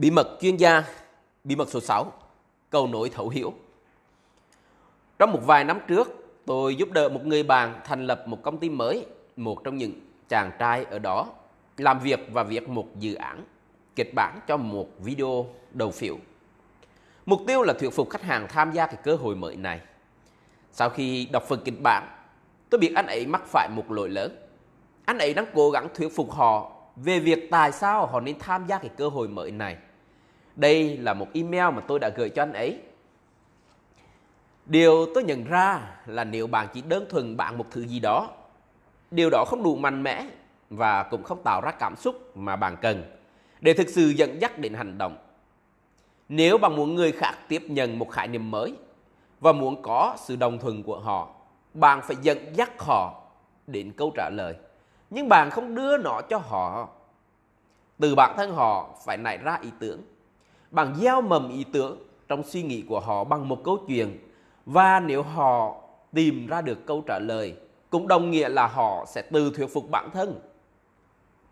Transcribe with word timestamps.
Bí 0.00 0.10
mật 0.10 0.38
chuyên 0.40 0.56
gia, 0.56 0.84
bí 1.44 1.56
mật 1.56 1.68
số 1.68 1.80
6, 1.80 2.12
cầu 2.70 2.86
nối 2.86 3.10
thấu 3.10 3.28
hiểu. 3.28 3.52
Trong 5.18 5.32
một 5.32 5.40
vài 5.46 5.64
năm 5.64 5.80
trước, 5.88 6.08
tôi 6.46 6.76
giúp 6.76 6.92
đỡ 6.92 7.08
một 7.08 7.26
người 7.26 7.42
bạn 7.42 7.80
thành 7.84 8.06
lập 8.06 8.22
một 8.26 8.42
công 8.42 8.58
ty 8.58 8.68
mới, 8.68 9.06
một 9.36 9.64
trong 9.64 9.76
những 9.76 9.92
chàng 10.28 10.50
trai 10.58 10.84
ở 10.84 10.98
đó 10.98 11.26
làm 11.76 11.98
việc 11.98 12.20
và 12.32 12.42
viết 12.42 12.68
một 12.68 12.86
dự 12.98 13.14
án 13.14 13.44
kịch 13.96 14.14
bản 14.14 14.40
cho 14.46 14.56
một 14.56 14.88
video 14.98 15.46
đầu 15.72 15.90
phiếu. 15.90 16.16
Mục 17.26 17.40
tiêu 17.46 17.62
là 17.62 17.72
thuyết 17.72 17.90
phục 17.90 18.10
khách 18.10 18.22
hàng 18.22 18.46
tham 18.48 18.72
gia 18.72 18.86
cái 18.86 18.96
cơ 19.02 19.16
hội 19.16 19.34
mới 19.34 19.56
này. 19.56 19.80
Sau 20.72 20.90
khi 20.90 21.28
đọc 21.32 21.42
phần 21.48 21.60
kịch 21.64 21.82
bản, 21.82 22.08
tôi 22.70 22.78
biết 22.78 22.92
anh 22.94 23.06
ấy 23.06 23.26
mắc 23.26 23.42
phải 23.46 23.68
một 23.76 23.90
lỗi 23.90 24.08
lớn. 24.08 24.36
Anh 25.04 25.18
ấy 25.18 25.34
đang 25.34 25.46
cố 25.54 25.70
gắng 25.70 25.88
thuyết 25.94 26.16
phục 26.16 26.32
họ 26.32 26.72
về 26.96 27.20
việc 27.20 27.48
tại 27.50 27.72
sao 27.72 28.06
họ 28.06 28.20
nên 28.20 28.38
tham 28.38 28.66
gia 28.66 28.78
cái 28.78 28.90
cơ 28.96 29.08
hội 29.08 29.28
mới 29.28 29.50
này. 29.50 29.76
Đây 30.60 30.96
là 30.96 31.14
một 31.14 31.26
email 31.34 31.74
mà 31.74 31.80
tôi 31.80 31.98
đã 31.98 32.08
gửi 32.08 32.30
cho 32.30 32.42
anh 32.42 32.52
ấy. 32.52 32.78
Điều 34.66 35.06
tôi 35.14 35.24
nhận 35.24 35.44
ra 35.44 35.80
là 36.06 36.24
nếu 36.24 36.46
bạn 36.46 36.68
chỉ 36.72 36.82
đơn 36.82 37.06
thuần 37.10 37.36
bạn 37.36 37.58
một 37.58 37.66
thứ 37.70 37.86
gì 37.86 38.00
đó, 38.00 38.28
điều 39.10 39.30
đó 39.30 39.44
không 39.44 39.62
đủ 39.62 39.76
mạnh 39.76 40.02
mẽ 40.02 40.26
và 40.70 41.02
cũng 41.02 41.22
không 41.22 41.42
tạo 41.44 41.60
ra 41.60 41.70
cảm 41.70 41.96
xúc 41.96 42.36
mà 42.36 42.56
bạn 42.56 42.76
cần 42.82 43.04
để 43.60 43.72
thực 43.72 43.88
sự 43.88 44.08
dẫn 44.08 44.40
dắt 44.40 44.58
đến 44.58 44.74
hành 44.74 44.98
động. 44.98 45.16
Nếu 46.28 46.58
bạn 46.58 46.76
muốn 46.76 46.94
người 46.94 47.12
khác 47.12 47.34
tiếp 47.48 47.62
nhận 47.68 47.98
một 47.98 48.10
khái 48.10 48.28
niệm 48.28 48.50
mới 48.50 48.74
và 49.40 49.52
muốn 49.52 49.82
có 49.82 50.16
sự 50.18 50.36
đồng 50.36 50.58
thuận 50.58 50.82
của 50.82 50.98
họ, 50.98 51.28
bạn 51.74 52.00
phải 52.02 52.16
dẫn 52.22 52.38
dắt 52.56 52.70
họ 52.78 53.22
đến 53.66 53.92
câu 53.96 54.12
trả 54.16 54.30
lời. 54.32 54.54
Nhưng 55.10 55.28
bạn 55.28 55.50
không 55.50 55.74
đưa 55.74 55.96
nó 55.96 56.20
cho 56.28 56.38
họ. 56.38 56.88
Từ 57.98 58.14
bản 58.14 58.34
thân 58.36 58.54
họ 58.54 58.90
phải 59.04 59.16
nảy 59.16 59.38
ra 59.38 59.58
ý 59.62 59.70
tưởng. 59.78 60.00
Bạn 60.70 60.94
gieo 60.96 61.20
mầm 61.20 61.48
ý 61.48 61.64
tưởng 61.72 61.98
trong 62.28 62.42
suy 62.42 62.62
nghĩ 62.62 62.82
của 62.88 63.00
họ 63.00 63.24
bằng 63.24 63.48
một 63.48 63.64
câu 63.64 63.78
chuyện 63.88 64.18
và 64.66 65.00
nếu 65.00 65.22
họ 65.22 65.76
tìm 66.12 66.46
ra 66.46 66.60
được 66.60 66.86
câu 66.86 67.04
trả 67.06 67.18
lời 67.18 67.54
cũng 67.90 68.08
đồng 68.08 68.30
nghĩa 68.30 68.48
là 68.48 68.66
họ 68.66 69.04
sẽ 69.08 69.22
tự 69.22 69.52
thuyết 69.56 69.66
phục 69.66 69.90
bản 69.90 70.10
thân. 70.12 70.40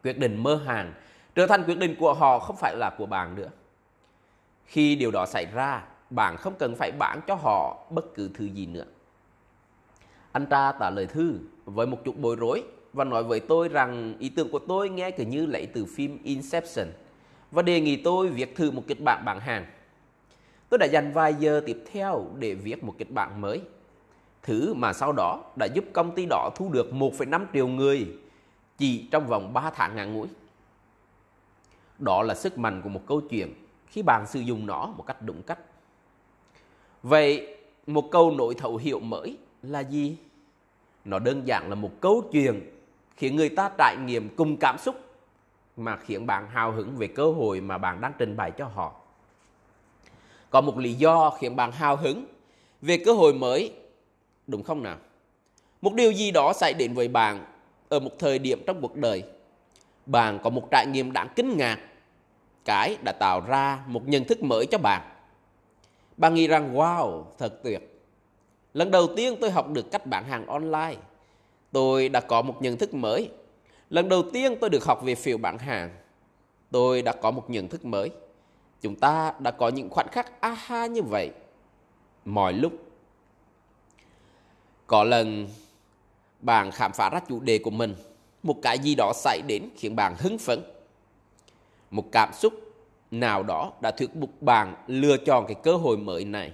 Quyết 0.02 0.18
định 0.18 0.42
mơ 0.42 0.60
hàng 0.66 0.92
trở 1.34 1.46
thành 1.46 1.64
quyết 1.66 1.78
định 1.78 1.96
của 1.98 2.14
họ 2.14 2.38
không 2.38 2.56
phải 2.56 2.76
là 2.76 2.90
của 2.98 3.06
bạn 3.06 3.34
nữa. 3.34 3.48
Khi 4.64 4.96
điều 4.96 5.10
đó 5.10 5.26
xảy 5.26 5.46
ra, 5.54 5.84
bạn 6.10 6.36
không 6.36 6.54
cần 6.58 6.74
phải 6.74 6.92
bán 6.98 7.20
cho 7.26 7.34
họ 7.34 7.86
bất 7.90 8.14
cứ 8.14 8.30
thứ 8.34 8.44
gì 8.44 8.66
nữa. 8.66 8.84
Anh 10.32 10.46
ta 10.46 10.74
trả 10.80 10.90
lời 10.90 11.06
thư 11.06 11.38
với 11.64 11.86
một 11.86 11.98
chút 12.04 12.14
bối 12.18 12.36
rối 12.36 12.62
và 12.92 13.04
nói 13.04 13.24
với 13.24 13.40
tôi 13.40 13.68
rằng 13.68 14.14
ý 14.18 14.28
tưởng 14.28 14.50
của 14.50 14.58
tôi 14.58 14.88
nghe 14.88 15.10
cứ 15.10 15.24
như 15.24 15.46
lấy 15.46 15.66
từ 15.66 15.86
phim 15.96 16.18
Inception 16.22 16.86
và 17.50 17.62
đề 17.62 17.80
nghị 17.80 17.96
tôi 17.96 18.28
viết 18.28 18.56
thử 18.56 18.70
một 18.70 18.82
kịch 18.86 19.00
bản 19.04 19.22
bán 19.24 19.40
hàng. 19.40 19.66
Tôi 20.68 20.78
đã 20.78 20.86
dành 20.86 21.12
vài 21.12 21.34
giờ 21.34 21.62
tiếp 21.66 21.84
theo 21.92 22.26
để 22.38 22.54
viết 22.54 22.84
một 22.84 22.94
kịch 22.98 23.10
bản 23.10 23.40
mới. 23.40 23.60
Thứ 24.42 24.74
mà 24.74 24.92
sau 24.92 25.12
đó 25.12 25.44
đã 25.56 25.66
giúp 25.66 25.84
công 25.92 26.14
ty 26.14 26.26
đó 26.30 26.50
thu 26.56 26.72
được 26.72 26.90
1,5 26.92 27.44
triệu 27.52 27.68
người 27.68 28.08
chỉ 28.78 29.08
trong 29.10 29.26
vòng 29.26 29.52
3 29.52 29.70
tháng 29.70 29.96
ngắn 29.96 30.14
ngủi. 30.14 30.28
Đó 31.98 32.22
là 32.22 32.34
sức 32.34 32.58
mạnh 32.58 32.80
của 32.82 32.88
một 32.88 33.02
câu 33.06 33.20
chuyện 33.20 33.54
khi 33.86 34.02
bạn 34.02 34.26
sử 34.26 34.40
dụng 34.40 34.66
nó 34.66 34.86
một 34.86 35.04
cách 35.06 35.22
đúng 35.22 35.42
cách. 35.42 35.58
Vậy 37.02 37.56
một 37.86 38.10
câu 38.10 38.30
nội 38.30 38.54
thấu 38.54 38.76
hiểu 38.76 39.00
mới 39.00 39.36
là 39.62 39.80
gì? 39.80 40.16
Nó 41.04 41.18
đơn 41.18 41.46
giản 41.46 41.68
là 41.68 41.74
một 41.74 41.90
câu 42.00 42.28
chuyện 42.32 42.70
khiến 43.16 43.36
người 43.36 43.48
ta 43.48 43.70
trải 43.78 43.96
nghiệm 43.96 44.36
cùng 44.36 44.56
cảm 44.56 44.78
xúc 44.78 45.07
mà 45.78 45.96
khiến 45.96 46.26
bạn 46.26 46.48
hào 46.48 46.72
hứng 46.72 46.96
về 46.96 47.06
cơ 47.06 47.32
hội 47.32 47.60
mà 47.60 47.78
bạn 47.78 48.00
đang 48.00 48.12
trình 48.18 48.36
bày 48.36 48.50
cho 48.50 48.64
họ. 48.64 48.92
Có 50.50 50.60
một 50.60 50.78
lý 50.78 50.94
do 50.94 51.30
khiến 51.30 51.56
bạn 51.56 51.72
hào 51.72 51.96
hứng 51.96 52.24
về 52.82 52.98
cơ 53.04 53.12
hội 53.12 53.34
mới, 53.34 53.72
đúng 54.46 54.62
không 54.62 54.82
nào? 54.82 54.96
Một 55.82 55.94
điều 55.94 56.12
gì 56.12 56.30
đó 56.30 56.52
xảy 56.52 56.74
đến 56.74 56.94
với 56.94 57.08
bạn 57.08 57.44
ở 57.88 57.98
một 57.98 58.10
thời 58.18 58.38
điểm 58.38 58.62
trong 58.66 58.80
cuộc 58.80 58.96
đời. 58.96 59.22
Bạn 60.06 60.38
có 60.42 60.50
một 60.50 60.68
trải 60.70 60.86
nghiệm 60.86 61.12
đáng 61.12 61.28
kinh 61.36 61.56
ngạc, 61.56 61.78
cái 62.64 62.96
đã 63.04 63.12
tạo 63.12 63.40
ra 63.40 63.78
một 63.86 64.08
nhận 64.08 64.24
thức 64.24 64.42
mới 64.42 64.66
cho 64.66 64.78
bạn. 64.78 65.02
Bạn 66.16 66.34
nghĩ 66.34 66.46
rằng 66.46 66.74
wow, 66.74 67.24
thật 67.38 67.62
tuyệt. 67.62 68.02
Lần 68.74 68.90
đầu 68.90 69.06
tiên 69.16 69.36
tôi 69.40 69.50
học 69.50 69.68
được 69.70 69.90
cách 69.90 70.06
bán 70.06 70.24
hàng 70.24 70.46
online. 70.46 70.96
Tôi 71.72 72.08
đã 72.08 72.20
có 72.20 72.42
một 72.42 72.62
nhận 72.62 72.76
thức 72.76 72.94
mới. 72.94 73.30
Lần 73.90 74.08
đầu 74.08 74.22
tiên 74.32 74.56
tôi 74.60 74.70
được 74.70 74.84
học 74.84 75.02
về 75.02 75.14
phiếu 75.14 75.38
bán 75.38 75.58
hàng. 75.58 75.90
Tôi 76.70 77.02
đã 77.02 77.12
có 77.12 77.30
một 77.30 77.50
nhận 77.50 77.68
thức 77.68 77.84
mới. 77.84 78.10
Chúng 78.80 78.96
ta 78.96 79.32
đã 79.38 79.50
có 79.50 79.68
những 79.68 79.90
khoảnh 79.90 80.08
khắc 80.12 80.40
aha 80.40 80.86
như 80.86 81.02
vậy 81.02 81.30
mọi 82.24 82.52
lúc. 82.52 82.72
Có 84.86 85.04
lần 85.04 85.48
bạn 86.40 86.70
khám 86.70 86.92
phá 86.92 87.10
ra 87.10 87.20
chủ 87.28 87.40
đề 87.40 87.58
của 87.58 87.70
mình, 87.70 87.94
một 88.42 88.56
cái 88.62 88.78
gì 88.78 88.94
đó 88.94 89.12
xảy 89.14 89.42
đến 89.48 89.68
khiến 89.76 89.96
bạn 89.96 90.14
hứng 90.18 90.38
phấn. 90.38 90.60
Một 91.90 92.04
cảm 92.12 92.32
xúc 92.32 92.52
nào 93.10 93.42
đó 93.42 93.72
đã 93.80 93.90
thuyết 93.90 94.10
phục 94.20 94.42
bạn 94.42 94.74
lựa 94.86 95.16
chọn 95.16 95.46
cái 95.46 95.54
cơ 95.62 95.76
hội 95.76 95.96
mới 95.96 96.24
này. 96.24 96.52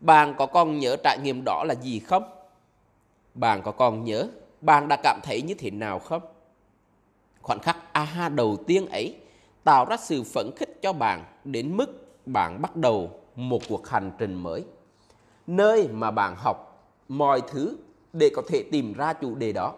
Bạn 0.00 0.34
có 0.38 0.46
còn 0.46 0.78
nhớ 0.78 0.96
trải 1.04 1.18
nghiệm 1.22 1.42
đó 1.44 1.64
là 1.64 1.74
gì 1.74 1.98
không? 1.98 2.22
Bạn 3.34 3.62
có 3.62 3.72
còn 3.72 4.04
nhớ 4.04 4.28
bạn 4.64 4.88
đã 4.88 4.96
cảm 5.02 5.20
thấy 5.22 5.42
như 5.42 5.54
thế 5.54 5.70
nào 5.70 5.98
không? 5.98 6.22
Khoảnh 7.42 7.58
khắc 7.58 7.92
aha 7.92 8.28
đầu 8.28 8.56
tiên 8.66 8.86
ấy 8.86 9.16
tạo 9.64 9.84
ra 9.84 9.96
sự 9.96 10.22
phấn 10.22 10.50
khích 10.56 10.82
cho 10.82 10.92
bạn 10.92 11.24
đến 11.44 11.76
mức 11.76 11.86
bạn 12.26 12.62
bắt 12.62 12.76
đầu 12.76 13.20
một 13.36 13.62
cuộc 13.68 13.88
hành 13.88 14.12
trình 14.18 14.34
mới. 14.34 14.64
Nơi 15.46 15.88
mà 15.88 16.10
bạn 16.10 16.34
học 16.36 16.88
mọi 17.08 17.40
thứ 17.48 17.76
để 18.12 18.30
có 18.36 18.42
thể 18.48 18.64
tìm 18.72 18.92
ra 18.92 19.12
chủ 19.12 19.34
đề 19.34 19.52
đó. 19.52 19.74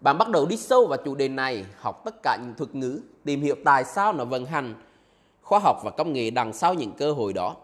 Bạn 0.00 0.18
bắt 0.18 0.28
đầu 0.28 0.46
đi 0.46 0.56
sâu 0.56 0.86
vào 0.86 0.98
chủ 1.04 1.14
đề 1.14 1.28
này, 1.28 1.66
học 1.76 2.04
tất 2.04 2.22
cả 2.22 2.38
những 2.42 2.54
thuật 2.54 2.74
ngữ, 2.74 3.00
tìm 3.24 3.42
hiểu 3.42 3.54
tại 3.64 3.84
sao 3.84 4.12
nó 4.12 4.24
vận 4.24 4.46
hành, 4.46 4.74
khoa 5.42 5.58
học 5.58 5.80
và 5.84 5.90
công 5.90 6.12
nghệ 6.12 6.30
đằng 6.30 6.52
sau 6.52 6.74
những 6.74 6.92
cơ 6.92 7.12
hội 7.12 7.32
đó. 7.32 7.56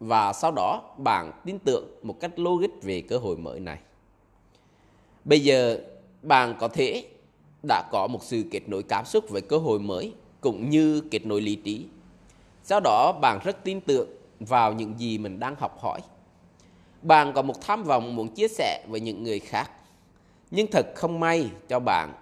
Và 0.00 0.32
sau 0.32 0.52
đó 0.56 0.82
bạn 0.98 1.32
tin 1.44 1.58
tưởng 1.58 1.84
một 2.02 2.20
cách 2.20 2.38
logic 2.38 2.82
về 2.82 3.00
cơ 3.08 3.18
hội 3.18 3.36
mới 3.36 3.60
này. 3.60 3.78
Bây 5.26 5.40
giờ 5.40 5.78
bạn 6.22 6.54
có 6.58 6.68
thể 6.68 7.04
đã 7.68 7.82
có 7.92 8.06
một 8.06 8.24
sự 8.24 8.44
kết 8.50 8.68
nối 8.68 8.82
cảm 8.82 9.04
xúc 9.04 9.24
với 9.28 9.42
cơ 9.42 9.58
hội 9.58 9.78
mới 9.78 10.12
cũng 10.40 10.70
như 10.70 11.02
kết 11.10 11.26
nối 11.26 11.40
lý 11.40 11.54
trí. 11.54 11.86
Sau 12.64 12.80
đó 12.84 13.12
bạn 13.20 13.38
rất 13.44 13.64
tin 13.64 13.80
tưởng 13.80 14.08
vào 14.40 14.72
những 14.72 14.94
gì 14.98 15.18
mình 15.18 15.40
đang 15.40 15.54
học 15.58 15.78
hỏi 15.80 16.00
bạn 17.02 17.32
có 17.32 17.42
một 17.42 17.60
tham 17.60 17.82
vọng 17.82 18.16
muốn 18.16 18.28
chia 18.28 18.48
sẻ 18.48 18.84
với 18.88 19.00
những 19.00 19.24
người 19.24 19.38
khác. 19.38 19.70
Nhưng 20.50 20.66
thật 20.66 20.86
không 20.94 21.20
may 21.20 21.50
cho 21.68 21.80
bạn. 21.80 22.12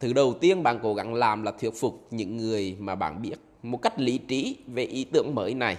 Thứ 0.00 0.12
đầu 0.12 0.34
tiên 0.40 0.62
bạn 0.62 0.78
cố 0.82 0.94
gắng 0.94 1.14
làm 1.14 1.42
là 1.42 1.52
thuyết 1.60 1.70
phục 1.80 2.06
những 2.10 2.36
người 2.36 2.76
mà 2.78 2.94
bạn 2.94 3.22
biết 3.22 3.36
một 3.62 3.82
cách 3.82 4.00
lý 4.00 4.18
trí 4.18 4.56
về 4.66 4.84
ý 4.84 5.04
tưởng 5.04 5.34
mới 5.34 5.54
này. 5.54 5.76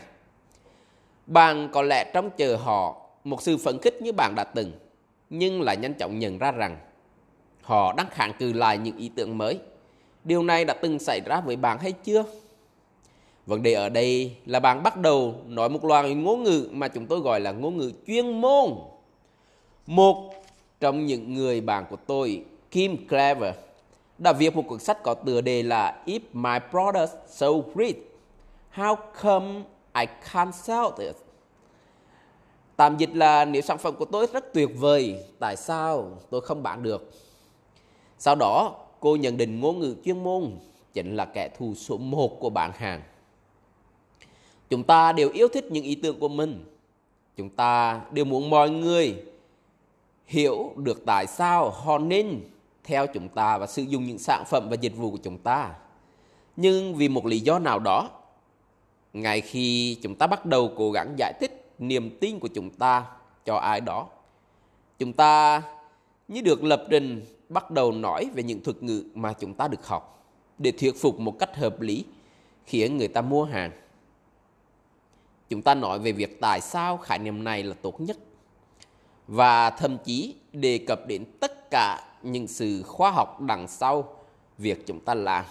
Bạn 1.28 1.70
có 1.72 1.82
lẽ 1.82 2.12
trông 2.14 2.30
chờ 2.38 2.56
họ 2.56 3.02
một 3.24 3.42
sự 3.42 3.58
phấn 3.58 3.78
khích 3.82 4.02
như 4.02 4.12
bạn 4.12 4.34
đã 4.36 4.44
từng, 4.44 4.72
nhưng 5.34 5.62
lại 5.62 5.78
nhanh 5.78 5.94
chóng 5.94 6.19
nhận 6.19 6.38
ra 6.38 6.52
rằng 6.52 6.78
họ 7.62 7.94
đang 7.94 8.08
kháng 8.12 8.34
cự 8.40 8.53
lại 8.53 8.78
những 8.78 8.97
ý 8.97 9.12
tưởng 9.16 9.38
mới. 9.38 9.59
Điều 10.24 10.44
này 10.44 10.66
đã 10.66 10.74
từng 10.74 11.00
xảy 11.00 11.22
ra 11.25 11.42
với 11.42 11.56
bạn 11.56 11.78
hay 11.80 11.92
chưa? 11.92 12.24
Vấn 13.46 13.64
đề 13.64 13.74
ở 13.74 13.90
đây 13.90 14.36
là 14.46 14.59
bạn 14.59 14.84
bắt 14.84 14.97
đầu 14.97 15.36
nói 15.47 15.70
một 15.70 15.86
loạt 15.86 16.06
ngôn 16.06 16.44
ngữ 16.44 16.70
mà 16.72 16.88
chúng 16.88 17.06
tôi 17.06 17.20
gọi 17.20 17.40
là 17.40 17.52
ngôn 17.52 17.78
ngữ 17.78 17.91
chuyên 18.08 18.41
môn. 18.41 18.70
Một 19.86 20.34
trong 20.79 21.05
những 21.05 21.34
người 21.34 21.61
bạn 21.61 21.85
của 21.90 21.96
tôi, 21.96 22.44
Kim 22.72 23.08
Clever, 23.08 23.55
đã 24.17 24.34
viết 24.34 24.55
một 24.55 24.64
cuốn 24.67 24.79
sách 24.79 25.03
có 25.03 25.14
tựa 25.14 25.41
đề 25.41 25.64
là 25.64 26.03
If 26.05 26.20
My 26.34 26.59
Product 26.72 27.11
So 27.28 27.47
Great, 27.76 27.96
How 28.76 28.96
Come 29.22 29.61
I 29.96 30.05
Can't 30.32 30.52
Sell 30.52 31.08
It? 31.08 31.16
Tạm 32.81 32.97
dịch 32.97 33.16
là 33.16 33.45
nếu 33.45 33.61
sản 33.61 33.78
phẩm 33.78 33.95
của 33.95 34.05
tôi 34.05 34.28
rất 34.33 34.53
tuyệt 34.53 34.69
vời, 34.75 35.23
tại 35.39 35.55
sao 35.55 36.17
tôi 36.29 36.41
không 36.41 36.63
bán 36.63 36.83
được? 36.83 37.11
Sau 38.17 38.35
đó, 38.35 38.75
cô 38.99 39.16
nhận 39.16 39.37
định 39.37 39.59
ngôn 39.59 39.79
ngữ 39.79 39.95
chuyên 40.05 40.23
môn 40.23 40.51
chính 40.93 41.16
là 41.16 41.25
kẻ 41.25 41.49
thù 41.57 41.75
số 41.75 41.97
một 41.97 42.39
của 42.39 42.49
bạn 42.49 42.72
hàng. 42.75 43.01
Chúng 44.69 44.83
ta 44.83 45.11
đều 45.11 45.29
yêu 45.29 45.47
thích 45.47 45.66
những 45.72 45.83
ý 45.83 45.95
tưởng 45.95 46.19
của 46.19 46.29
mình. 46.29 46.66
Chúng 47.37 47.49
ta 47.49 48.01
đều 48.11 48.25
muốn 48.25 48.49
mọi 48.49 48.69
người 48.69 49.16
hiểu 50.25 50.73
được 50.75 51.03
tại 51.05 51.28
sao 51.28 51.69
họ 51.69 51.97
nên 51.97 52.41
theo 52.83 53.07
chúng 53.07 53.29
ta 53.29 53.57
và 53.57 53.67
sử 53.67 53.81
dụng 53.81 54.03
những 54.03 54.19
sản 54.19 54.43
phẩm 54.47 54.67
và 54.69 54.75
dịch 54.75 54.95
vụ 54.95 55.11
của 55.11 55.19
chúng 55.23 55.37
ta. 55.37 55.73
Nhưng 56.55 56.95
vì 56.95 57.09
một 57.09 57.25
lý 57.25 57.39
do 57.39 57.59
nào 57.59 57.79
đó, 57.79 58.09
ngay 59.13 59.41
khi 59.41 59.97
chúng 60.01 60.16
ta 60.16 60.28
bắt 60.28 60.45
đầu 60.45 60.72
cố 60.78 60.91
gắng 60.91 61.13
giải 61.17 61.33
thích 61.39 61.60
niềm 61.81 62.17
tin 62.19 62.39
của 62.39 62.47
chúng 62.47 62.69
ta 62.69 63.05
cho 63.45 63.55
ai 63.55 63.81
đó, 63.81 64.07
chúng 64.99 65.13
ta 65.13 65.61
như 66.28 66.41
được 66.41 66.63
lập 66.63 66.85
trình 66.89 67.25
bắt 67.49 67.72
đầu 67.72 67.91
nói 67.91 68.29
về 68.33 68.43
những 68.43 68.63
thuật 68.63 68.83
ngữ 68.83 69.03
mà 69.13 69.33
chúng 69.33 69.53
ta 69.53 69.67
được 69.67 69.87
học 69.87 70.25
để 70.57 70.72
thuyết 70.72 71.01
phục 71.01 71.19
một 71.19 71.39
cách 71.39 71.55
hợp 71.55 71.81
lý 71.81 72.05
khiến 72.66 72.97
người 72.97 73.07
ta 73.07 73.22
mua 73.22 73.43
hàng. 73.43 73.72
Chúng 75.49 75.61
ta 75.61 75.75
nói 75.75 75.99
về 75.99 76.11
việc 76.11 76.41
tại 76.41 76.61
sao 76.61 76.97
khái 76.97 77.19
niệm 77.19 77.43
này 77.43 77.63
là 77.63 77.75
tốt 77.81 78.01
nhất 78.01 78.17
và 79.28 79.69
thậm 79.69 79.97
chí 80.03 80.35
đề 80.53 80.78
cập 80.87 81.07
đến 81.07 81.25
tất 81.39 81.72
cả 81.72 82.03
những 82.22 82.47
sự 82.47 82.83
khoa 82.83 83.11
học 83.11 83.41
đằng 83.41 83.67
sau 83.67 84.16
việc 84.57 84.87
chúng 84.87 84.99
ta 84.99 85.13
làm. 85.13 85.45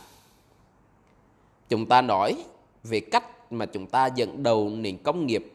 Chúng 1.69 1.87
ta 1.87 2.03
nói 2.03 2.45
về 2.85 3.01
cách 3.01 3.53
mà 3.53 3.67
chúng 3.67 3.87
ta 3.87 4.07
dẫn 4.07 4.43
đầu 4.43 4.69
nền 4.69 5.03
công 5.03 5.27
nghiệp 5.27 5.53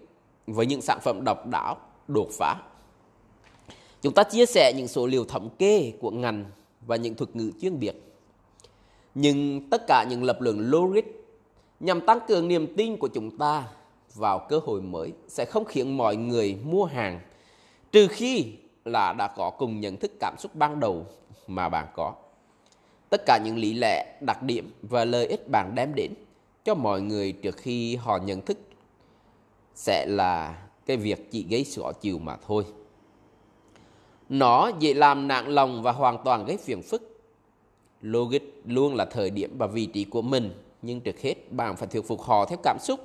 với 0.48 0.66
những 0.66 0.82
sản 0.82 1.00
phẩm 1.04 1.24
độc 1.24 1.48
đáo, 1.48 1.78
đột 2.08 2.28
phá. 2.32 2.56
Chúng 4.02 4.14
ta 4.14 4.24
chia 4.24 4.46
sẻ 4.46 4.74
những 4.78 4.88
số 4.88 5.08
liệu 5.08 5.26
thống 5.26 5.50
kê 5.60 5.94
của 6.00 6.12
ngành 6.12 6.46
và 6.82 6.96
những 6.96 7.16
thuật 7.16 7.36
ngữ 7.36 7.52
chuyên 7.62 7.80
biệt. 7.80 7.96
Nhưng 9.16 9.70
tất 9.70 9.88
cả 9.88 10.06
những 10.10 10.24
lập 10.24 10.38
luận 10.42 10.70
logic 10.70 11.06
nhằm 11.80 12.06
tăng 12.06 12.20
cường 12.28 12.48
niềm 12.48 12.76
tin 12.76 12.98
của 12.98 13.08
chúng 13.08 13.38
ta 13.38 13.64
vào 14.16 14.46
cơ 14.50 14.60
hội 14.66 14.82
mới 14.82 15.14
sẽ 15.28 15.46
không 15.46 15.66
khiến 15.66 15.98
mọi 15.98 16.16
người 16.16 16.58
mua 16.64 16.86
hàng 16.86 17.20
trừ 17.92 18.08
khi 18.08 18.54
là 18.86 19.14
đã 19.14 19.28
có 19.28 19.50
cùng 19.50 19.80
nhận 19.80 19.98
thức 19.98 20.12
cảm 20.20 20.36
xúc 20.38 20.56
ban 20.56 20.80
đầu 20.80 21.06
mà 21.48 21.70
bạn 21.70 21.88
có. 21.96 22.14
Tất 23.10 23.22
cả 23.26 23.40
những 23.46 23.58
lý 23.58 23.74
lẽ, 23.74 24.18
đặc 24.22 24.44
điểm 24.44 24.72
và 24.82 25.06
lợi 25.06 25.28
ích 25.28 25.50
bạn 25.52 25.76
đem 25.76 25.96
đến 25.96 26.14
cho 26.66 26.76
mọi 26.76 27.02
người 27.02 27.32
trước 27.32 27.58
khi 27.58 27.96
họ 27.96 28.18
nhận 28.18 28.42
thức 28.42 28.58
sẽ 29.76 30.06
là 30.06 30.62
cái 30.86 30.98
việc 30.98 31.32
chỉ 31.32 31.46
gây 31.50 31.66
xỏ 31.66 31.92
chiều 32.02 32.20
mà 32.20 32.38
thôi. 32.48 32.66
Nó 34.30 34.72
dễ 34.80 34.94
làm 34.94 35.28
nặng 35.28 35.48
lòng 35.48 35.84
và 35.84 35.92
hoàn 35.92 36.18
toàn 36.26 36.46
gây 36.46 36.58
phiền 36.58 36.82
phức. 36.82 37.22
Logic 38.02 38.42
luôn 38.66 38.96
là 38.96 39.06
thời 39.06 39.30
điểm 39.30 39.58
và 39.58 39.68
vị 39.68 39.86
trí 39.86 40.04
của 40.04 40.22
mình, 40.22 40.54
nhưng 40.82 41.02
trước 41.02 41.20
hết 41.20 41.52
bạn 41.52 41.76
phải 41.76 41.88
thuyết 41.88 42.08
phục 42.08 42.22
họ 42.22 42.46
theo 42.46 42.58
cảm 42.64 42.78
xúc. 42.82 43.00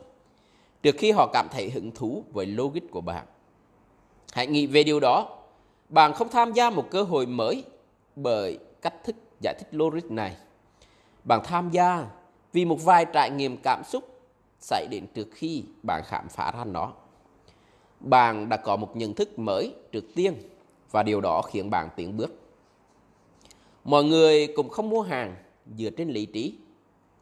Trước 0.82 0.94
khi 0.98 1.10
họ 1.10 1.30
cảm 1.32 1.46
thấy 1.50 1.70
hứng 1.70 1.90
thú 1.90 2.24
với 2.32 2.46
logic 2.46 2.90
của 2.90 3.00
bạn. 3.00 3.26
Hãy 4.32 4.46
nghĩ 4.46 4.66
về 4.66 4.82
điều 4.82 5.00
đó. 5.00 5.38
Bạn 5.88 6.12
không 6.12 6.28
tham 6.28 6.52
gia 6.52 6.70
một 6.70 6.84
cơ 6.90 7.02
hội 7.02 7.26
mới 7.26 7.64
bởi 8.16 8.58
cách 8.82 8.94
thức 9.04 9.16
giải 9.40 9.54
thích 9.58 9.68
logic 9.70 10.10
này. 10.10 10.36
Bạn 11.24 11.40
tham 11.44 11.70
gia 11.70 12.06
vì 12.52 12.64
một 12.64 12.84
vài 12.84 13.06
trải 13.12 13.30
nghiệm 13.30 13.56
cảm 13.56 13.82
xúc 13.84 14.09
xảy 14.60 14.86
đến 14.90 15.06
trước 15.14 15.28
khi 15.32 15.64
bạn 15.82 16.02
khám 16.06 16.28
phá 16.28 16.52
ra 16.52 16.64
nó. 16.64 16.92
Bạn 18.00 18.48
đã 18.48 18.56
có 18.56 18.76
một 18.76 18.96
nhận 18.96 19.14
thức 19.14 19.38
mới 19.38 19.74
trước 19.92 20.04
tiên 20.14 20.34
và 20.90 21.02
điều 21.02 21.20
đó 21.20 21.42
khiến 21.42 21.70
bạn 21.70 21.88
tiến 21.96 22.16
bước. 22.16 22.34
Mọi 23.84 24.04
người 24.04 24.46
cũng 24.56 24.68
không 24.68 24.90
mua 24.90 25.02
hàng 25.02 25.36
dựa 25.76 25.90
trên 25.90 26.08
lý 26.08 26.26
trí. 26.26 26.54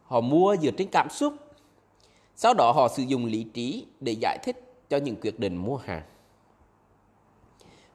Họ 0.03 0.21
mua 0.21 0.55
dựa 0.61 0.71
trên 0.71 0.87
cảm 0.91 1.09
xúc. 1.09 1.33
Sau 2.35 2.53
đó 2.53 2.71
họ 2.71 2.87
sử 2.87 3.03
dụng 3.03 3.25
lý 3.25 3.43
trí 3.43 3.85
để 3.99 4.15
giải 4.21 4.37
thích 4.43 4.73
cho 4.89 4.97
những 4.97 5.15
quyết 5.21 5.39
định 5.39 5.55
mua 5.55 5.77
hàng. 5.77 6.03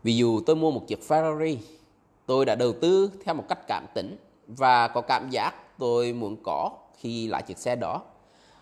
Ví 0.02 0.16
dụ 0.16 0.40
tôi 0.46 0.56
mua 0.56 0.70
một 0.70 0.84
chiếc 0.88 1.00
Ferrari, 1.08 1.56
tôi 2.26 2.44
đã 2.44 2.54
đầu 2.54 2.72
tư 2.72 3.10
theo 3.24 3.34
một 3.34 3.44
cách 3.48 3.58
cảm 3.68 3.86
tính 3.94 4.16
và 4.46 4.88
có 4.88 5.00
cảm 5.00 5.30
giác 5.30 5.78
tôi 5.78 6.12
muốn 6.12 6.36
có 6.42 6.70
khi 6.98 7.28
lại 7.28 7.42
chiếc 7.42 7.58
xe 7.58 7.76
đó. 7.76 8.02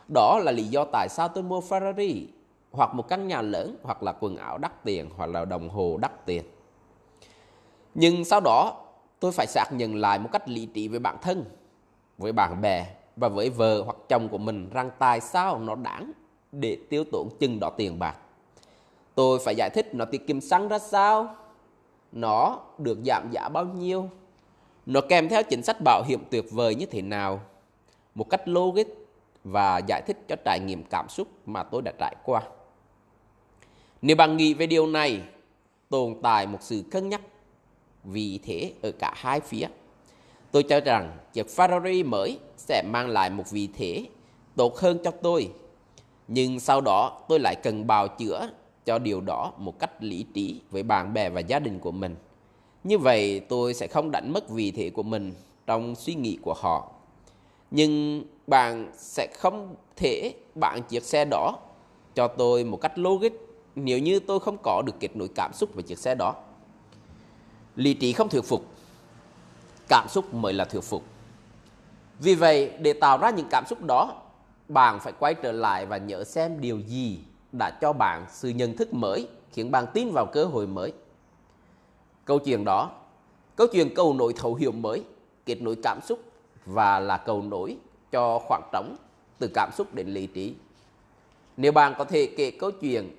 Đó 0.08 0.38
là 0.38 0.52
lý 0.52 0.64
do 0.64 0.84
tại 0.92 1.08
sao 1.08 1.28
tôi 1.28 1.44
mua 1.44 1.60
Ferrari 1.60 2.26
hoặc 2.70 2.94
một 2.94 3.08
căn 3.08 3.28
nhà 3.28 3.42
lớn 3.42 3.76
hoặc 3.82 4.02
là 4.02 4.12
quần 4.20 4.36
áo 4.36 4.58
đắt 4.58 4.84
tiền 4.84 5.10
hoặc 5.16 5.26
là 5.26 5.44
đồng 5.44 5.68
hồ 5.68 5.98
đắt 6.00 6.26
tiền. 6.26 6.42
Nhưng 7.94 8.24
sau 8.24 8.40
đó 8.40 8.76
tôi 9.20 9.32
phải 9.32 9.46
xác 9.46 9.72
nhận 9.72 9.94
lại 9.94 10.18
một 10.18 10.28
cách 10.32 10.48
lý 10.48 10.66
trí 10.66 10.88
với 10.88 10.98
bản 10.98 11.16
thân, 11.22 11.44
với 12.18 12.32
bạn 12.32 12.60
bè 12.60 12.86
và 13.16 13.28
với 13.28 13.50
vợ 13.50 13.82
hoặc 13.82 13.96
chồng 14.08 14.28
của 14.28 14.38
mình 14.38 14.70
rằng 14.72 14.90
tại 14.98 15.20
sao 15.20 15.58
nó 15.58 15.74
đáng 15.74 16.12
để 16.52 16.78
tiêu 16.90 17.04
tốn 17.12 17.28
chừng 17.40 17.60
đó 17.60 17.70
tiền 17.76 17.98
bạc. 17.98 18.16
Tôi 19.14 19.38
phải 19.44 19.54
giải 19.56 19.70
thích 19.70 19.94
nó 19.94 20.04
tiết 20.04 20.26
kiệm 20.26 20.40
xăng 20.40 20.68
ra 20.68 20.78
sao, 20.78 21.36
nó 22.12 22.60
được 22.78 22.98
giảm 23.06 23.30
giá 23.30 23.48
bao 23.48 23.64
nhiêu, 23.64 24.10
nó 24.86 25.00
kèm 25.08 25.28
theo 25.28 25.42
chính 25.42 25.62
sách 25.62 25.76
bảo 25.84 26.02
hiểm 26.06 26.24
tuyệt 26.30 26.44
vời 26.50 26.74
như 26.74 26.86
thế 26.86 27.02
nào, 27.02 27.40
một 28.14 28.30
cách 28.30 28.48
logic 28.48 28.86
và 29.44 29.78
giải 29.78 30.02
thích 30.06 30.24
cho 30.28 30.36
trải 30.44 30.60
nghiệm 30.60 30.84
cảm 30.84 31.08
xúc 31.08 31.28
mà 31.46 31.62
tôi 31.62 31.82
đã 31.82 31.92
trải 31.98 32.16
qua. 32.24 32.42
Nếu 34.02 34.16
bạn 34.16 34.36
nghĩ 34.36 34.54
về 34.54 34.66
điều 34.66 34.86
này, 34.86 35.22
tồn 35.88 36.16
tại 36.22 36.46
một 36.46 36.58
sự 36.62 36.82
cân 36.90 37.08
nhắc 37.08 37.20
vì 38.04 38.38
thế 38.42 38.72
ở 38.82 38.92
cả 38.98 39.14
hai 39.16 39.40
phía. 39.40 39.66
Tôi 40.50 40.62
cho 40.62 40.80
rằng 40.80 41.18
chiếc 41.32 41.46
Ferrari 41.46 42.08
mới 42.08 42.38
sẽ 42.56 42.82
mang 42.86 43.08
lại 43.08 43.30
một 43.30 43.50
vị 43.50 43.68
thế 43.74 44.06
tốt 44.56 44.76
hơn 44.76 44.98
cho 45.04 45.10
tôi. 45.10 45.50
Nhưng 46.28 46.60
sau 46.60 46.80
đó 46.80 47.20
tôi 47.28 47.40
lại 47.40 47.54
cần 47.62 47.86
bào 47.86 48.08
chữa 48.08 48.48
cho 48.84 48.98
điều 48.98 49.20
đó 49.20 49.52
một 49.58 49.78
cách 49.78 49.90
lý 50.00 50.26
trí 50.34 50.60
với 50.70 50.82
bạn 50.82 51.14
bè 51.14 51.30
và 51.30 51.40
gia 51.40 51.58
đình 51.58 51.78
của 51.78 51.92
mình. 51.92 52.16
Như 52.84 52.98
vậy 52.98 53.40
tôi 53.40 53.74
sẽ 53.74 53.86
không 53.86 54.10
đánh 54.10 54.32
mất 54.32 54.50
vị 54.50 54.70
thế 54.70 54.90
của 54.90 55.02
mình 55.02 55.34
trong 55.66 55.94
suy 55.94 56.14
nghĩ 56.14 56.38
của 56.42 56.54
họ. 56.54 56.92
Nhưng 57.70 58.22
bạn 58.46 58.90
sẽ 58.94 59.28
không 59.38 59.74
thể 59.96 60.34
bạn 60.54 60.82
chiếc 60.88 61.02
xe 61.02 61.24
đó 61.24 61.58
cho 62.14 62.28
tôi 62.28 62.64
một 62.64 62.76
cách 62.80 62.98
logic 62.98 63.32
nếu 63.74 63.98
như 63.98 64.20
tôi 64.20 64.40
không 64.40 64.56
có 64.62 64.82
được 64.86 64.92
kết 65.00 65.16
nối 65.16 65.28
cảm 65.34 65.52
xúc 65.52 65.74
với 65.74 65.82
chiếc 65.82 65.98
xe 65.98 66.14
đó. 66.14 66.34
Lý 67.76 67.94
trí 67.94 68.12
không 68.12 68.28
thuyết 68.28 68.44
phục, 68.44 68.64
cảm 69.88 70.08
xúc 70.08 70.34
mới 70.34 70.52
là 70.52 70.64
thuyết 70.64 70.80
phục. 70.80 71.02
Vì 72.18 72.34
vậy, 72.34 72.72
để 72.78 72.92
tạo 72.92 73.18
ra 73.18 73.30
những 73.30 73.46
cảm 73.50 73.64
xúc 73.66 73.84
đó, 73.84 74.22
bạn 74.68 75.00
phải 75.00 75.12
quay 75.18 75.34
trở 75.34 75.52
lại 75.52 75.86
và 75.86 75.96
nhớ 75.96 76.24
xem 76.24 76.60
điều 76.60 76.80
gì 76.80 77.18
đã 77.52 77.70
cho 77.80 77.92
bạn 77.92 78.26
sự 78.30 78.48
nhận 78.48 78.76
thức 78.76 78.94
mới, 78.94 79.28
khiến 79.52 79.70
bạn 79.70 79.86
tin 79.94 80.10
vào 80.12 80.26
cơ 80.32 80.44
hội 80.44 80.66
mới. 80.66 80.92
Câu 82.24 82.38
chuyện 82.38 82.64
đó, 82.64 82.90
câu 83.56 83.66
chuyện 83.72 83.94
cầu 83.94 84.14
nối 84.14 84.32
thấu 84.36 84.54
hiểu 84.54 84.72
mới, 84.72 85.04
kết 85.46 85.62
nối 85.62 85.76
cảm 85.82 86.00
xúc 86.02 86.18
và 86.66 87.00
là 87.00 87.16
cầu 87.16 87.42
nối 87.42 87.76
cho 88.12 88.38
khoảng 88.38 88.62
trống 88.72 88.96
từ 89.38 89.50
cảm 89.54 89.70
xúc 89.72 89.94
đến 89.94 90.08
lý 90.08 90.26
trí. 90.26 90.54
Nếu 91.56 91.72
bạn 91.72 91.94
có 91.98 92.04
thể 92.04 92.34
kể 92.36 92.50
câu 92.50 92.70
chuyện 92.70 93.16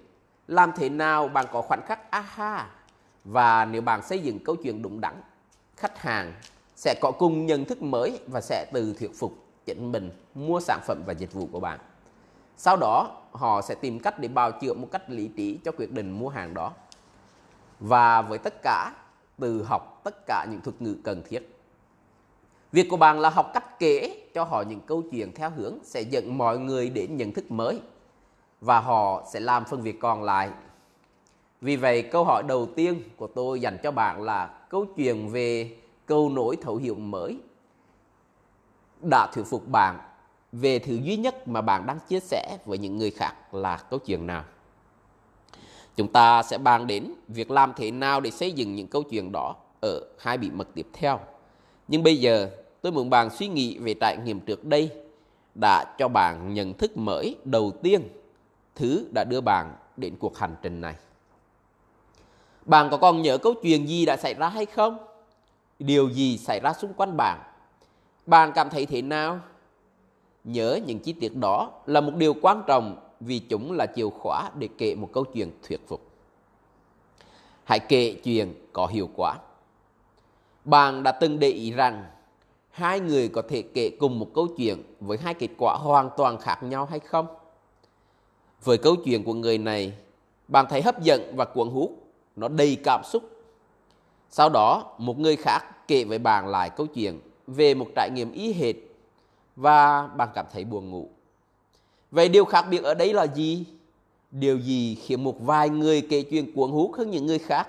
làm 0.48 0.72
thế 0.75 0.90
nào 0.90 1.28
bạn 1.28 1.45
có 1.51 1.62
khoảnh 1.62 1.81
khắc 1.86 2.12
aha 2.12 2.68
và 3.24 3.66
nếu 3.66 3.81
bạn 3.81 4.01
xây 4.01 4.19
dựng 4.19 4.40
câu 4.40 4.56
chuyện 4.56 4.81
đúng 4.81 5.01
đắn, 5.01 5.22
khách 5.78 5.97
hàng 5.97 6.33
sẽ 6.76 6.95
có 7.02 7.12
cùng 7.12 7.45
nhận 7.45 7.66
thức 7.66 7.81
mới 7.81 8.19
và 8.28 8.42
sẽ 8.42 8.66
từ 8.73 8.95
thuyết 9.00 9.12
phục 9.19 9.33
chính 9.66 9.92
mình 9.92 10.12
mua 10.35 10.59
sản 10.59 10.80
phẩm 10.88 11.04
và 11.06 11.14
dịch 11.14 11.33
vụ 11.33 11.50
của 11.52 11.59
bạn. 11.59 11.80
Sau 12.57 12.78
đó, 12.78 13.21
họ 13.31 13.62
sẽ 13.62 13.76
tìm 13.76 14.00
cách 14.00 14.19
để 14.19 14.28
bào 14.28 14.52
chữa 14.52 14.73
một 14.73 14.88
cách 14.92 15.09
lý 15.09 15.28
trí 15.28 15.59
cho 15.64 15.71
quyết 15.71 15.92
định 15.92 16.12
mua 16.12 16.30
hàng 16.30 16.54
đó. 16.54 16.73
Và 17.80 18.21
với 18.21 18.38
tất 18.38 18.54
cả, 18.64 18.94
từ 19.40 19.64
học 19.64 20.02
tất 20.04 20.26
cả 20.28 20.45
những 20.52 20.62
thuật 20.62 20.81
ngữ 20.81 20.95
cần 21.04 21.21
thiết. 21.30 21.53
Việc 22.73 22.89
của 22.89 22.97
bạn 22.97 23.19
là 23.19 23.30
học 23.30 23.51
cách 23.53 23.80
kể 23.80 24.18
cho 24.33 24.44
họ 24.44 24.61
những 24.61 24.80
câu 24.81 25.03
chuyện 25.11 25.31
theo 25.33 25.49
hướng 25.49 25.77
sẽ 25.83 26.01
dẫn 26.01 26.37
mọi 26.37 26.59
người 26.59 26.89
đến 26.89 27.18
nhận 27.18 27.31
thức 27.31 27.51
mới 27.51 27.80
và 28.61 28.80
họ 28.80 29.23
sẽ 29.33 29.39
làm 29.39 29.65
phần 29.65 29.81
việc 29.81 29.99
còn 29.99 30.23
lại. 30.23 30.49
Vì 31.61 31.75
vậy, 31.75 32.01
câu 32.01 32.23
hỏi 32.23 32.44
đầu 32.44 32.68
tiên 32.75 33.01
của 33.18 33.27
tôi 33.27 33.61
dành 33.61 33.77
cho 33.83 33.92
bạn 33.92 34.21
là 34.21 34.47
câu 34.69 34.85
chuyện 34.95 35.30
về 35.30 35.77
câu 36.06 36.30
nối 36.30 36.56
thấu 36.61 36.75
hiểu 36.75 36.95
mới 36.95 37.37
đã 39.01 39.27
thuyết 39.33 39.44
phục 39.44 39.68
bạn 39.68 39.99
về 40.51 40.80
thứ 40.80 40.95
duy 40.95 41.18
nhất 41.18 41.47
mà 41.47 41.61
bạn 41.61 41.85
đang 41.85 41.99
chia 42.07 42.19
sẻ 42.19 42.57
với 42.65 42.77
những 42.77 42.97
người 42.97 43.11
khác 43.11 43.53
là 43.53 43.77
câu 43.77 43.99
chuyện 43.99 44.27
nào. 44.27 44.44
Chúng 45.95 46.07
ta 46.11 46.44
sẽ 46.44 46.57
bàn 46.57 46.87
đến 46.87 47.13
việc 47.27 47.51
làm 47.51 47.73
thế 47.75 47.92
nào 47.92 48.21
để 48.21 48.31
xây 48.31 48.51
dựng 48.51 48.75
những 48.75 48.87
câu 48.87 49.03
chuyện 49.03 49.31
đó 49.31 49.56
ở 49.81 49.99
hai 50.19 50.37
bí 50.37 50.49
mật 50.51 50.68
tiếp 50.75 50.87
theo. 50.94 51.19
Nhưng 51.87 52.03
bây 52.03 52.18
giờ 52.18 52.49
tôi 52.83 52.92
muốn 52.92 53.09
bạn 53.09 53.30
suy 53.30 53.47
nghĩ 53.47 53.78
về 53.78 53.94
trải 53.94 54.18
nghiệm 54.18 54.40
trước 54.40 54.66
đây 54.66 54.90
đã 55.56 55.95
cho 55.97 56.07
bạn 56.07 56.54
nhận 56.54 56.73
thức 56.73 56.97
mới 56.97 57.35
đầu 57.45 57.71
tiên 57.83 58.02
thứ 58.75 59.07
đã 59.13 59.23
đưa 59.23 59.42
bạn 59.42 59.75
đến 59.97 60.16
cuộc 60.19 60.37
hành 60.37 60.56
trình 60.61 60.81
này. 60.81 60.95
Bạn 62.66 62.87
có 62.92 62.97
còn 62.97 63.21
nhớ 63.21 63.37
câu 63.37 63.54
chuyện 63.54 63.87
gì 63.87 64.06
đã 64.06 64.18
xảy 64.18 64.33
ra 64.33 64.49
hay 64.49 64.66
không? 64.66 64.97
Điều 65.80 66.09
gì 66.09 66.37
xảy 66.37 66.59
ra 66.59 66.73
xung 66.73 66.94
quanh 66.94 67.18
bạn? 67.18 67.40
Bạn 68.25 68.52
cảm 68.56 68.69
thấy 68.69 68.85
thế 68.85 69.02
nào? 69.02 69.40
Nhớ 70.44 70.80
những 70.85 70.99
chi 70.99 71.13
tiết 71.13 71.35
đó 71.35 71.71
là 71.85 72.02
một 72.02 72.16
điều 72.16 72.33
quan 72.42 72.63
trọng 72.68 72.95
vì 73.19 73.40
chúng 73.40 73.71
là 73.71 73.85
chìa 73.95 74.09
khóa 74.09 74.52
để 74.56 74.69
kể 74.78 74.95
một 74.95 75.09
câu 75.13 75.23
chuyện 75.23 75.52
thuyết 75.68 75.87
phục. 75.87 76.07
Hãy 77.63 77.80
kể 77.80 78.16
chuyện 78.23 78.54
có 78.73 78.87
hiệu 78.87 79.09
quả. 79.16 79.37
Bạn 80.66 81.04
đã 81.04 81.11
từng 81.11 81.40
để 81.40 81.47
ý 81.47 81.71
rằng 81.71 82.06
hai 82.73 82.99
người 82.99 83.27
có 83.27 83.42
thể 83.49 83.61
kể 83.61 83.89
cùng 83.99 84.19
một 84.19 84.27
câu 84.35 84.47
chuyện 84.57 84.83
với 84.99 85.18
hai 85.18 85.33
kết 85.33 85.49
quả 85.57 85.75
hoàn 85.75 86.09
toàn 86.18 86.37
khác 86.37 86.63
nhau 86.63 86.85
hay 86.85 86.99
không? 86.99 87.27
Với 88.63 88.77
câu 88.77 88.95
chuyện 89.06 89.23
của 89.23 89.33
người 89.33 89.57
này, 89.57 89.94
bạn 90.47 90.65
thấy 90.69 90.81
hấp 90.81 91.01
dẫn 91.01 91.33
và 91.35 91.45
cuốn 91.45 91.69
hút, 91.69 92.03
nó 92.35 92.47
đầy 92.47 92.77
cảm 92.83 93.03
xúc. 93.03 93.23
Sau 94.30 94.49
đó, 94.49 94.95
một 94.97 95.19
người 95.19 95.35
khác 95.35 95.87
kể 95.87 96.03
với 96.03 96.19
bạn 96.19 96.47
lại 96.47 96.69
câu 96.69 96.87
chuyện 96.87 97.19
về 97.47 97.73
một 97.73 97.87
trải 97.95 98.09
nghiệm 98.13 98.31
ý 98.31 98.53
hệt 98.53 98.75
và 99.56 100.07
bạn 100.07 100.30
cảm 100.35 100.45
thấy 100.53 100.63
buồn 100.63 100.89
ngủ. 100.89 101.09
Vậy 102.11 102.30
điều 102.30 102.45
khác 102.45 102.65
biệt 102.69 102.83
ở 102.83 102.94
đây 102.94 103.13
là 103.13 103.27
gì? 103.27 103.65
Điều 104.31 104.57
gì 104.57 104.95
khiến 104.95 105.23
một 105.23 105.35
vài 105.39 105.69
người 105.69 106.07
kể 106.09 106.21
chuyện 106.21 106.53
cuốn 106.56 106.71
hút 106.71 106.92
hơn 106.97 107.09
những 107.09 107.25
người 107.25 107.39
khác? 107.39 107.68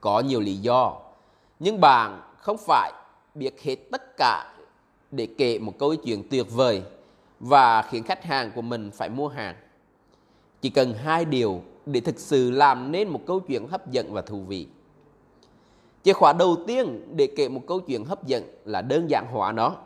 Có 0.00 0.20
nhiều 0.20 0.40
lý 0.40 0.56
do, 0.56 0.92
nhưng 1.58 1.80
bạn 1.80 2.22
không 2.36 2.56
phải 2.58 2.92
biết 3.36 3.62
hết 3.62 3.76
tất 3.90 4.16
cả 4.16 4.54
để 5.10 5.28
kể 5.38 5.58
một 5.58 5.72
câu 5.78 5.94
chuyện 5.96 6.28
tuyệt 6.30 6.46
vời 6.50 6.82
và 7.40 7.82
khiến 7.82 8.02
khách 8.02 8.24
hàng 8.24 8.50
của 8.54 8.62
mình 8.62 8.90
phải 8.90 9.08
mua 9.08 9.28
hàng. 9.28 9.54
Chỉ 10.60 10.70
cần 10.70 10.94
hai 10.94 11.24
điều 11.24 11.62
để 11.86 12.00
thực 12.00 12.18
sự 12.18 12.50
làm 12.50 12.92
nên 12.92 13.08
một 13.08 13.20
câu 13.26 13.40
chuyện 13.40 13.68
hấp 13.68 13.90
dẫn 13.90 14.12
và 14.12 14.22
thú 14.22 14.40
vị. 14.40 14.66
Chìa 16.02 16.12
khóa 16.12 16.32
đầu 16.32 16.56
tiên 16.66 17.14
để 17.16 17.28
kể 17.36 17.48
một 17.48 17.62
câu 17.66 17.80
chuyện 17.80 18.04
hấp 18.04 18.26
dẫn 18.26 18.44
là 18.64 18.82
đơn 18.82 19.10
giản 19.10 19.26
hóa 19.32 19.52
nó. 19.52 19.76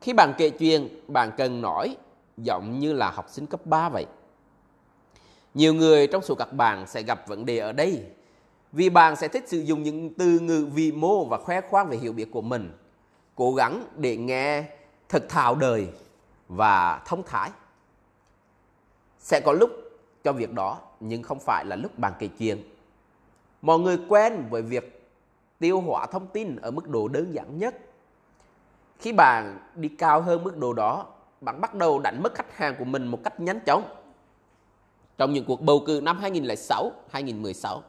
Khi 0.00 0.12
bạn 0.12 0.34
kể 0.38 0.50
chuyện, 0.50 0.88
bạn 1.08 1.30
cần 1.36 1.60
nói 1.60 1.96
giống 2.36 2.78
như 2.78 2.92
là 2.92 3.10
học 3.10 3.26
sinh 3.28 3.46
cấp 3.46 3.66
3 3.66 3.88
vậy. 3.88 4.06
Nhiều 5.54 5.74
người 5.74 6.06
trong 6.06 6.22
số 6.22 6.34
các 6.34 6.52
bạn 6.52 6.86
sẽ 6.86 7.02
gặp 7.02 7.28
vấn 7.28 7.46
đề 7.46 7.58
ở 7.58 7.72
đây 7.72 8.04
vì 8.72 8.90
bạn 8.90 9.16
sẽ 9.16 9.28
thích 9.28 9.48
sử 9.48 9.58
dụng 9.58 9.82
những 9.82 10.14
từ 10.14 10.38
ngữ 10.38 10.66
vị 10.74 10.92
mô 10.92 11.24
và 11.24 11.38
khoe 11.38 11.60
khoang 11.60 11.88
về 11.88 11.96
hiểu 11.96 12.12
biết 12.12 12.30
của 12.30 12.42
mình. 12.42 12.72
Cố 13.34 13.54
gắng 13.54 13.84
để 13.96 14.16
nghe 14.16 14.64
thật 15.08 15.28
thạo 15.28 15.54
đời 15.54 15.88
và 16.48 17.02
thông 17.06 17.22
thái. 17.22 17.50
Sẽ 19.18 19.40
có 19.40 19.52
lúc 19.52 19.70
cho 20.24 20.32
việc 20.32 20.52
đó 20.52 20.78
nhưng 21.00 21.22
không 21.22 21.38
phải 21.40 21.64
là 21.64 21.76
lúc 21.76 21.98
bạn 21.98 22.12
kể 22.18 22.28
chuyện. 22.38 22.62
Mọi 23.62 23.78
người 23.78 23.98
quen 24.08 24.44
với 24.50 24.62
việc 24.62 25.08
tiêu 25.58 25.80
hóa 25.80 26.06
thông 26.06 26.26
tin 26.26 26.56
ở 26.56 26.70
mức 26.70 26.88
độ 26.88 27.08
đơn 27.08 27.34
giản 27.34 27.58
nhất. 27.58 27.74
Khi 28.98 29.12
bạn 29.12 29.58
đi 29.74 29.88
cao 29.88 30.22
hơn 30.22 30.44
mức 30.44 30.56
độ 30.56 30.72
đó, 30.72 31.06
bạn 31.40 31.60
bắt 31.60 31.74
đầu 31.74 31.98
đánh 31.98 32.22
mất 32.22 32.34
khách 32.34 32.56
hàng 32.56 32.74
của 32.78 32.84
mình 32.84 33.06
một 33.06 33.18
cách 33.24 33.40
nhanh 33.40 33.60
chóng. 33.66 33.96
Trong 35.18 35.32
những 35.32 35.44
cuộc 35.44 35.60
bầu 35.60 35.82
cử 35.86 36.00
năm 36.02 36.18
2006, 36.18 36.92
2016, 37.10 37.82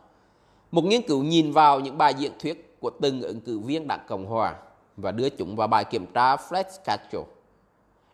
một 0.72 0.86
nghiên 0.86 1.02
cứu 1.02 1.24
nhìn 1.24 1.52
vào 1.52 1.80
những 1.80 1.98
bài 1.98 2.14
diễn 2.14 2.32
thuyết 2.40 2.78
của 2.80 2.90
từng 3.02 3.22
ứng 3.22 3.42
cử 3.42 3.60
viên 3.60 3.88
đảng 3.88 4.06
Cộng 4.08 4.26
Hòa 4.26 4.56
và 4.98 5.12
đưa 5.12 5.30
chúng 5.30 5.56
vào 5.56 5.68
bài 5.68 5.86
kiểm 5.86 6.06
tra 6.06 6.36
Fletch 6.36 7.24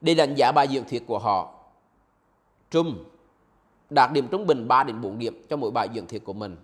để 0.02 0.14
đánh 0.14 0.36
giá 0.36 0.52
bài 0.52 0.68
diễn 0.68 0.84
thuyết 0.90 1.08
của 1.08 1.20
họ. 1.20 1.54
Trump 2.72 2.98
đạt 3.90 4.12
điểm 4.14 4.28
trung 4.32 4.48
bình 4.48 4.68
3 4.68 4.84
đến 4.84 5.02
4 5.02 5.20
điểm 5.20 5.46
cho 5.50 5.58
mỗi 5.58 5.72
bài 5.72 5.90
diễn 5.94 6.08
thuyết 6.08 6.26
của 6.26 6.34
mình 6.34 6.56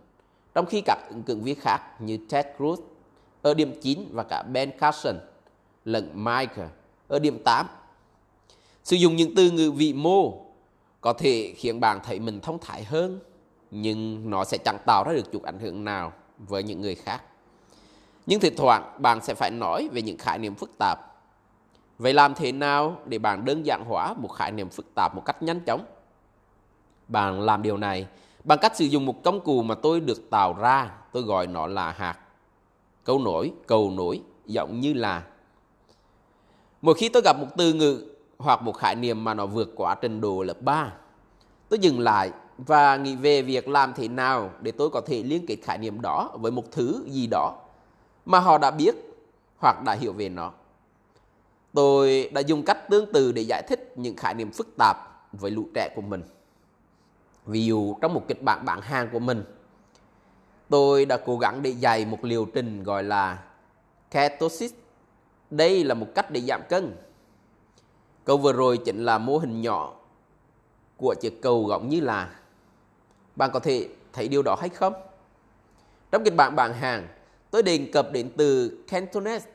trong 0.53 0.65
khi 0.65 0.81
các 0.85 0.97
ứng 1.09 1.23
cử 1.23 1.35
viên 1.35 1.59
khác 1.59 2.01
như 2.01 2.17
Ted 2.29 2.45
Cruz 2.57 2.77
ở 3.41 3.53
điểm 3.53 3.81
9 3.81 4.07
và 4.12 4.23
cả 4.23 4.43
Ben 4.43 4.71
Carson 4.79 5.19
lẫn 5.85 6.12
Mike 6.13 6.67
ở 7.07 7.19
điểm 7.19 7.43
8. 7.43 7.67
Sử 8.83 8.95
dụng 8.95 9.15
những 9.15 9.35
từ 9.35 9.51
ngữ 9.51 9.71
vị 9.71 9.93
mô 9.93 10.45
có 11.01 11.13
thể 11.13 11.53
khiến 11.57 11.79
bạn 11.79 12.00
thấy 12.03 12.19
mình 12.19 12.39
thông 12.39 12.59
thái 12.59 12.83
hơn, 12.83 13.19
nhưng 13.75 14.29
nó 14.29 14.43
sẽ 14.43 14.57
chẳng 14.57 14.77
tạo 14.85 15.03
ra 15.07 15.13
được 15.13 15.31
chút 15.31 15.43
ảnh 15.43 15.59
hưởng 15.59 15.83
nào 15.83 16.13
với 16.37 16.63
những 16.63 16.81
người 16.81 16.95
khác. 16.95 17.21
Nhưng 18.25 18.39
thỉnh 18.39 18.53
thoảng 18.57 18.97
bạn 18.97 19.21
sẽ 19.21 19.33
phải 19.33 19.51
nói 19.51 19.89
về 19.91 20.01
những 20.01 20.17
khái 20.17 20.37
niệm 20.37 20.55
phức 20.55 20.69
tạp. 20.79 20.99
Vậy 21.97 22.13
làm 22.13 22.33
thế 22.33 22.51
nào 22.51 22.97
để 23.05 23.19
bạn 23.19 23.45
đơn 23.45 23.65
giản 23.65 23.83
hóa 23.85 24.13
một 24.13 24.27
khái 24.27 24.51
niệm 24.51 24.69
phức 24.69 24.85
tạp 24.95 25.15
một 25.15 25.21
cách 25.25 25.43
nhanh 25.43 25.59
chóng? 25.59 25.85
Bạn 27.07 27.41
làm 27.41 27.61
điều 27.61 27.77
này 27.77 28.07
bằng 28.43 28.59
cách 28.61 28.75
sử 28.75 28.85
dụng 28.85 29.05
một 29.05 29.23
công 29.23 29.41
cụ 29.41 29.63
mà 29.63 29.75
tôi 29.75 29.99
được 29.99 30.29
tạo 30.29 30.53
ra, 30.53 30.91
tôi 31.11 31.23
gọi 31.23 31.47
nó 31.47 31.67
là 31.67 31.91
hạt. 31.91 32.17
Câu 33.03 33.19
nổi, 33.19 33.51
cầu 33.67 33.91
nổi, 33.91 34.21
giống 34.45 34.79
như 34.79 34.93
là 34.93 35.23
Mỗi 36.81 36.95
khi 36.95 37.09
tôi 37.09 37.21
gặp 37.25 37.39
một 37.39 37.47
từ 37.57 37.73
ngữ 37.73 38.05
hoặc 38.37 38.61
một 38.61 38.71
khái 38.71 38.95
niệm 38.95 39.23
mà 39.23 39.33
nó 39.33 39.45
vượt 39.45 39.73
quá 39.75 39.95
trình 39.95 40.21
độ 40.21 40.43
lớp 40.43 40.61
3, 40.61 40.93
tôi 41.69 41.79
dừng 41.79 41.99
lại 41.99 42.31
và 42.57 42.98
nghĩ 42.98 43.15
về 43.15 43.41
việc 43.41 43.67
làm 43.67 43.93
thế 43.93 44.07
nào 44.07 44.51
để 44.62 44.72
tôi 44.72 44.89
có 44.89 45.01
thể 45.01 45.24
liên 45.24 45.45
kết 45.48 45.57
khái 45.63 45.77
niệm 45.77 46.01
đó 46.01 46.31
với 46.33 46.51
một 46.51 46.72
thứ 46.72 47.03
gì 47.07 47.27
đó 47.31 47.57
mà 48.25 48.39
họ 48.39 48.57
đã 48.57 48.72
biết 48.72 48.95
hoặc 49.57 49.83
đã 49.86 49.93
hiểu 49.93 50.13
về 50.13 50.29
nó. 50.29 50.51
Tôi 51.74 52.29
đã 52.33 52.41
dùng 52.41 52.63
cách 52.65 52.89
tương 52.89 53.12
tự 53.13 53.31
để 53.31 53.41
giải 53.41 53.63
thích 53.67 53.93
những 53.95 54.15
khái 54.15 54.33
niệm 54.33 54.51
phức 54.51 54.67
tạp 54.77 54.98
với 55.31 55.51
lũ 55.51 55.67
trẻ 55.75 55.89
của 55.95 56.01
mình. 56.01 56.24
Ví 57.45 57.65
dụ 57.65 57.95
trong 58.01 58.13
một 58.13 58.24
kịch 58.27 58.43
bản 58.43 58.65
bán 58.65 58.81
hàng 58.81 59.10
của 59.12 59.19
mình, 59.19 59.43
tôi 60.69 61.05
đã 61.05 61.17
cố 61.17 61.38
gắng 61.38 61.62
để 61.62 61.69
dạy 61.69 62.05
một 62.05 62.24
liệu 62.24 62.45
trình 62.53 62.83
gọi 62.83 63.03
là 63.03 63.43
ketosis. 64.12 64.74
Đây 65.50 65.83
là 65.83 65.93
một 65.93 66.07
cách 66.15 66.31
để 66.31 66.41
giảm 66.41 66.62
cân. 66.69 66.95
Câu 68.25 68.38
vừa 68.38 68.53
rồi 68.53 68.77
chính 68.77 69.05
là 69.05 69.17
mô 69.17 69.38
hình 69.38 69.62
nhỏ 69.62 69.93
của 70.98 71.15
chiếc 71.22 71.41
cầu 71.41 71.65
gọng 71.65 71.89
như 71.89 72.00
là 72.00 72.36
bạn 73.35 73.49
có 73.53 73.59
thể 73.59 73.89
thấy 74.13 74.27
điều 74.27 74.41
đó 74.41 74.55
hay 74.59 74.69
không? 74.69 74.93
Trong 76.11 76.23
kịch 76.23 76.35
bản 76.35 76.55
bán 76.55 76.73
hàng, 76.73 77.07
tôi 77.51 77.63
đề 77.63 77.89
cập 77.93 78.11
đến 78.11 78.31
từ 78.37 78.77
Cantonese 78.87 79.49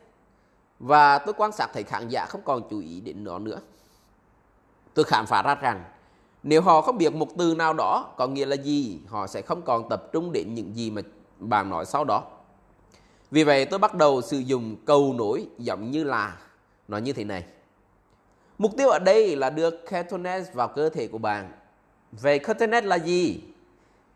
và 0.79 1.17
tôi 1.17 1.33
quan 1.37 1.51
sát 1.51 1.67
thấy 1.73 1.83
khán 1.83 2.07
giả 2.07 2.25
không 2.25 2.41
còn 2.45 2.61
chú 2.69 2.79
ý 2.79 3.01
đến 3.01 3.23
nó 3.23 3.39
nữa. 3.39 3.59
Tôi 4.93 5.05
khám 5.05 5.25
phá 5.25 5.41
ra 5.41 5.55
rằng 5.55 5.83
nếu 6.43 6.61
họ 6.61 6.81
không 6.81 6.97
biết 6.97 7.13
một 7.13 7.27
từ 7.37 7.55
nào 7.55 7.73
đó 7.73 8.13
có 8.17 8.27
nghĩa 8.27 8.45
là 8.45 8.55
gì, 8.55 8.99
họ 9.07 9.27
sẽ 9.27 9.41
không 9.41 9.61
còn 9.61 9.89
tập 9.89 10.03
trung 10.13 10.31
đến 10.31 10.53
những 10.53 10.75
gì 10.75 10.91
mà 10.91 11.01
bạn 11.39 11.69
nói 11.69 11.85
sau 11.85 12.03
đó. 12.03 12.23
Vì 13.31 13.43
vậy 13.43 13.65
tôi 13.65 13.79
bắt 13.79 13.95
đầu 13.95 14.21
sử 14.21 14.37
dụng 14.37 14.75
câu 14.85 15.13
nối 15.13 15.47
giống 15.57 15.91
như 15.91 16.03
là 16.03 16.37
nó 16.87 16.97
như 16.97 17.13
thế 17.13 17.23
này. 17.23 17.43
Mục 18.57 18.71
tiêu 18.77 18.89
ở 18.89 18.99
đây 18.99 19.35
là 19.35 19.49
đưa 19.49 19.71
Cantonese 19.71 20.51
vào 20.53 20.67
cơ 20.67 20.89
thể 20.89 21.07
của 21.07 21.17
bạn. 21.17 21.51
Về 22.11 22.39
Cantonese 22.39 22.87
là 22.87 22.95
gì? 22.95 23.41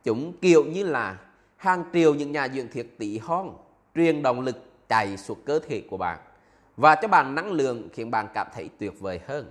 Chúng 0.03 0.33
kiểu 0.41 0.63
như 0.65 0.83
là 0.83 1.17
hàng 1.55 1.83
triệu 1.93 2.13
những 2.13 2.31
nhà 2.31 2.47
dưỡng 2.47 2.67
thiết 2.67 2.97
tỷ 2.97 3.17
hon, 3.17 3.49
truyền 3.95 4.23
động 4.23 4.41
lực 4.41 4.55
chạy 4.89 5.17
suốt 5.17 5.45
cơ 5.45 5.59
thể 5.59 5.81
của 5.89 5.97
bạn 5.97 6.19
và 6.77 6.95
cho 6.95 7.07
bạn 7.07 7.35
năng 7.35 7.51
lượng 7.51 7.89
khiến 7.93 8.11
bạn 8.11 8.27
cảm 8.33 8.47
thấy 8.55 8.69
tuyệt 8.79 8.99
vời 8.99 9.19
hơn 9.27 9.49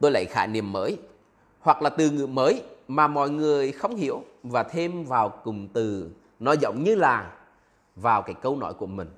tôi 0.00 0.10
lấy 0.10 0.24
khái 0.24 0.48
niệm 0.48 0.72
mới 0.72 0.98
hoặc 1.60 1.82
là 1.82 1.90
từ 1.90 2.10
ngữ 2.10 2.26
mới 2.26 2.62
mà 2.88 3.06
mọi 3.06 3.30
người 3.30 3.72
không 3.72 3.96
hiểu 3.96 4.22
và 4.42 4.62
thêm 4.62 5.04
vào 5.04 5.28
cụm 5.28 5.68
từ 5.68 6.10
nó 6.40 6.52
giống 6.52 6.84
như 6.84 6.94
là 6.94 7.32
vào 7.96 8.22
cái 8.22 8.34
câu 8.34 8.56
nói 8.56 8.74
của 8.74 8.86
mình. 8.86 9.08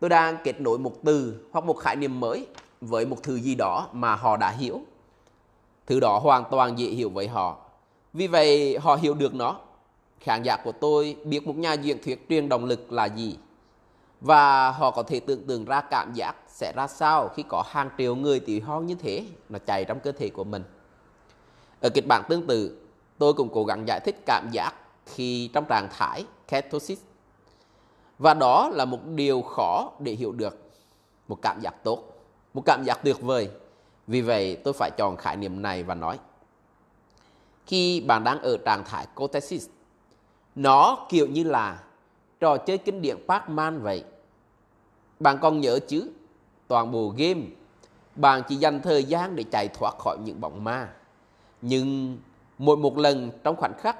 Tôi 0.00 0.10
đang 0.10 0.36
kết 0.44 0.60
nối 0.60 0.78
một 0.78 0.92
từ 1.04 1.46
hoặc 1.52 1.64
một 1.64 1.74
khái 1.74 1.96
niệm 1.96 2.20
mới 2.20 2.46
với 2.80 3.06
một 3.06 3.22
thứ 3.22 3.36
gì 3.36 3.54
đó 3.54 3.88
mà 3.92 4.16
họ 4.16 4.36
đã 4.36 4.50
hiểu. 4.50 4.80
Thứ 5.86 6.00
đó 6.00 6.18
hoàn 6.18 6.44
toàn 6.50 6.78
dễ 6.78 6.86
hiểu 6.86 7.10
với 7.10 7.28
họ. 7.28 7.63
Vì 8.14 8.26
vậy 8.26 8.78
họ 8.78 8.96
hiểu 8.96 9.14
được 9.14 9.34
nó. 9.34 9.56
Khán 10.20 10.42
giả 10.42 10.56
của 10.64 10.72
tôi 10.72 11.16
biết 11.24 11.46
một 11.46 11.56
nhà 11.56 11.72
diễn 11.72 12.02
thuyết 12.02 12.26
truyền 12.28 12.48
động 12.48 12.64
lực 12.64 12.92
là 12.92 13.04
gì. 13.04 13.38
Và 14.20 14.70
họ 14.70 14.90
có 14.90 15.02
thể 15.02 15.20
tưởng 15.20 15.46
tượng 15.46 15.64
ra 15.64 15.80
cảm 15.80 16.12
giác 16.14 16.36
sẽ 16.48 16.72
ra 16.76 16.86
sao 16.86 17.28
khi 17.28 17.44
có 17.48 17.64
hàng 17.66 17.90
triệu 17.98 18.14
người 18.14 18.40
tiểu 18.40 18.60
hon 18.64 18.86
như 18.86 18.94
thế 18.94 19.24
nó 19.48 19.58
chạy 19.66 19.84
trong 19.84 20.00
cơ 20.00 20.12
thể 20.12 20.28
của 20.28 20.44
mình. 20.44 20.64
Ở 21.80 21.88
kịch 21.88 22.06
bản 22.08 22.22
tương 22.28 22.46
tự, 22.46 22.78
tôi 23.18 23.32
cũng 23.32 23.48
cố 23.52 23.64
gắng 23.64 23.84
giải 23.88 24.00
thích 24.04 24.16
cảm 24.26 24.48
giác 24.52 24.72
khi 25.06 25.50
trong 25.52 25.64
trạng 25.68 25.88
thái 25.90 26.24
ketosis. 26.48 26.98
Và 28.18 28.34
đó 28.34 28.68
là 28.72 28.84
một 28.84 29.06
điều 29.06 29.42
khó 29.42 29.90
để 29.98 30.12
hiểu 30.12 30.32
được. 30.32 30.58
Một 31.28 31.38
cảm 31.42 31.60
giác 31.60 31.84
tốt, 31.84 32.02
một 32.54 32.62
cảm 32.66 32.84
giác 32.84 33.00
tuyệt 33.04 33.20
vời. 33.20 33.48
Vì 34.06 34.20
vậy 34.20 34.56
tôi 34.64 34.74
phải 34.74 34.90
chọn 34.96 35.16
khái 35.16 35.36
niệm 35.36 35.62
này 35.62 35.82
và 35.82 35.94
nói. 35.94 36.18
Khi 37.66 38.00
bạn 38.00 38.24
đang 38.24 38.42
ở 38.42 38.56
trạng 38.64 38.84
thái 38.84 39.06
ketosis, 39.16 39.68
nó 40.54 41.06
kiểu 41.08 41.26
như 41.26 41.44
là 41.44 41.82
trò 42.40 42.56
chơi 42.56 42.78
kinh 42.78 43.02
điển 43.02 43.16
Pac-Man 43.26 43.80
vậy. 43.80 44.04
Bạn 45.20 45.38
còn 45.42 45.60
nhớ 45.60 45.78
chứ, 45.88 46.10
toàn 46.68 46.92
bộ 46.92 47.14
game, 47.16 47.40
bạn 48.16 48.42
chỉ 48.48 48.56
dành 48.56 48.80
thời 48.82 49.04
gian 49.04 49.36
để 49.36 49.44
chạy 49.52 49.68
thoát 49.68 49.94
khỏi 49.98 50.18
những 50.24 50.40
bóng 50.40 50.64
ma. 50.64 50.88
Nhưng 51.62 52.18
mỗi 52.58 52.76
một 52.76 52.98
lần 52.98 53.30
trong 53.44 53.56
khoảnh 53.56 53.74
khắc, 53.78 53.96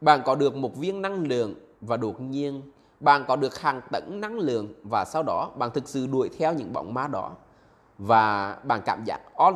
bạn 0.00 0.22
có 0.24 0.34
được 0.34 0.56
một 0.56 0.76
viên 0.76 1.02
năng 1.02 1.26
lượng 1.26 1.54
và 1.80 1.96
đột 1.96 2.20
nhiên 2.20 2.62
bạn 3.00 3.24
có 3.28 3.36
được 3.36 3.58
hàng 3.60 3.80
tấn 3.92 4.20
năng 4.20 4.38
lượng 4.38 4.74
và 4.82 5.04
sau 5.04 5.22
đó 5.22 5.50
bạn 5.56 5.70
thực 5.70 5.88
sự 5.88 6.06
đuổi 6.06 6.28
theo 6.38 6.54
những 6.54 6.72
bóng 6.72 6.94
ma 6.94 7.06
đó 7.06 7.32
và 7.98 8.56
bạn 8.64 8.82
cảm 8.84 9.04
giác 9.04 9.20
on. 9.34 9.54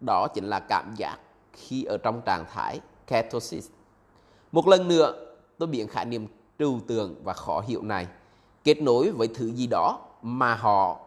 Đó 0.00 0.26
chính 0.34 0.44
là 0.44 0.60
cảm 0.60 0.94
giác 0.96 1.18
khi 1.52 1.84
ở 1.84 1.98
trong 1.98 2.22
trạng 2.26 2.44
thái 2.52 2.80
ketosis. 3.06 3.68
Một 4.52 4.68
lần 4.68 4.88
nữa, 4.88 5.34
tôi 5.58 5.66
biến 5.66 5.88
khái 5.88 6.04
niệm 6.04 6.26
trừu 6.58 6.80
tượng 6.86 7.14
và 7.24 7.32
khó 7.32 7.60
hiểu 7.60 7.82
này 7.82 8.06
kết 8.64 8.82
nối 8.82 9.10
với 9.10 9.28
thứ 9.28 9.52
gì 9.52 9.66
đó 9.66 10.00
mà 10.22 10.54
họ 10.54 11.00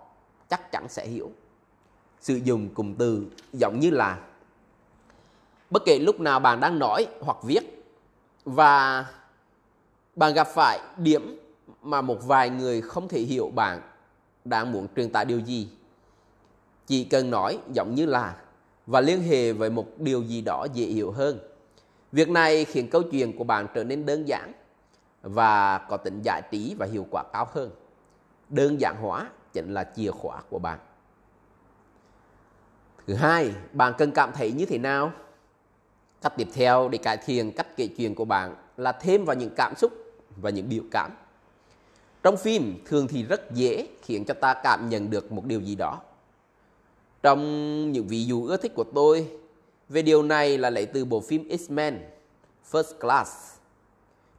chắc 0.49 0.71
chắn 0.71 0.85
sẽ 0.89 1.07
hiểu. 1.07 1.31
Sử 2.19 2.35
dụng 2.35 2.69
cụm 2.69 2.93
từ 2.93 3.25
giống 3.53 3.79
như 3.79 3.89
là 3.89 4.19
bất 5.69 5.83
kể 5.85 5.99
lúc 5.99 6.19
nào 6.19 6.39
bạn 6.39 6.59
đang 6.59 6.79
nói 6.79 7.07
hoặc 7.21 7.37
viết 7.43 7.83
và 8.45 9.05
bạn 10.15 10.33
gặp 10.33 10.47
phải 10.47 10.79
điểm 10.97 11.39
mà 11.81 12.01
một 12.01 12.17
vài 12.27 12.49
người 12.49 12.81
không 12.81 13.07
thể 13.07 13.19
hiểu 13.19 13.51
bạn 13.55 13.81
đang 14.45 14.71
muốn 14.71 14.87
truyền 14.95 15.09
tải 15.09 15.25
điều 15.25 15.39
gì. 15.39 15.69
Chỉ 16.87 17.03
cần 17.03 17.29
nói 17.29 17.59
giống 17.73 17.95
như 17.95 18.05
là 18.05 18.40
và 18.91 19.01
liên 19.01 19.21
hệ 19.21 19.53
với 19.53 19.69
một 19.69 19.85
điều 19.97 20.23
gì 20.23 20.41
đó 20.41 20.67
dễ 20.73 20.85
hiểu 20.85 21.11
hơn. 21.11 21.39
Việc 22.11 22.29
này 22.29 22.65
khiến 22.65 22.89
câu 22.89 23.03
chuyện 23.03 23.37
của 23.37 23.43
bạn 23.43 23.67
trở 23.73 23.83
nên 23.83 24.05
đơn 24.05 24.27
giản 24.27 24.53
và 25.21 25.77
có 25.77 25.97
tính 25.97 26.21
giải 26.21 26.41
trí 26.51 26.75
và 26.79 26.85
hiệu 26.85 27.05
quả 27.11 27.23
cao 27.33 27.47
hơn. 27.51 27.71
Đơn 28.49 28.81
giản 28.81 28.95
hóa 29.01 29.29
chính 29.53 29.73
là 29.73 29.91
chìa 29.95 30.11
khóa 30.11 30.41
của 30.49 30.59
bạn. 30.59 30.79
Thứ 33.07 33.13
hai, 33.13 33.51
bạn 33.73 33.93
cần 33.97 34.11
cảm 34.11 34.31
thấy 34.33 34.51
như 34.51 34.65
thế 34.65 34.77
nào? 34.77 35.11
Cách 36.21 36.33
tiếp 36.37 36.47
theo 36.53 36.89
để 36.89 36.97
cải 36.97 37.17
thiện 37.17 37.51
cách 37.51 37.67
kể 37.77 37.87
chuyện 37.97 38.15
của 38.15 38.25
bạn 38.25 38.55
là 38.77 38.91
thêm 38.91 39.25
vào 39.25 39.35
những 39.35 39.53
cảm 39.55 39.73
xúc 39.77 39.91
và 40.41 40.49
những 40.49 40.69
biểu 40.69 40.83
cảm. 40.91 41.11
Trong 42.23 42.37
phim 42.37 42.81
thường 42.85 43.07
thì 43.07 43.23
rất 43.23 43.51
dễ 43.51 43.87
khiến 44.01 44.25
cho 44.27 44.33
ta 44.33 44.53
cảm 44.53 44.89
nhận 44.89 45.09
được 45.09 45.31
một 45.31 45.45
điều 45.45 45.61
gì 45.61 45.75
đó. 45.75 46.01
Trong 47.23 47.91
những 47.91 48.07
ví 48.07 48.25
dụ 48.25 48.45
ưa 48.45 48.57
thích 48.57 48.71
của 48.75 48.85
tôi 48.95 49.31
về 49.89 50.01
điều 50.01 50.23
này 50.23 50.57
là 50.57 50.69
lấy 50.69 50.85
từ 50.85 51.05
bộ 51.05 51.19
phim 51.19 51.47
X-Men 51.47 51.97
First 52.71 52.99
Class. 52.99 53.57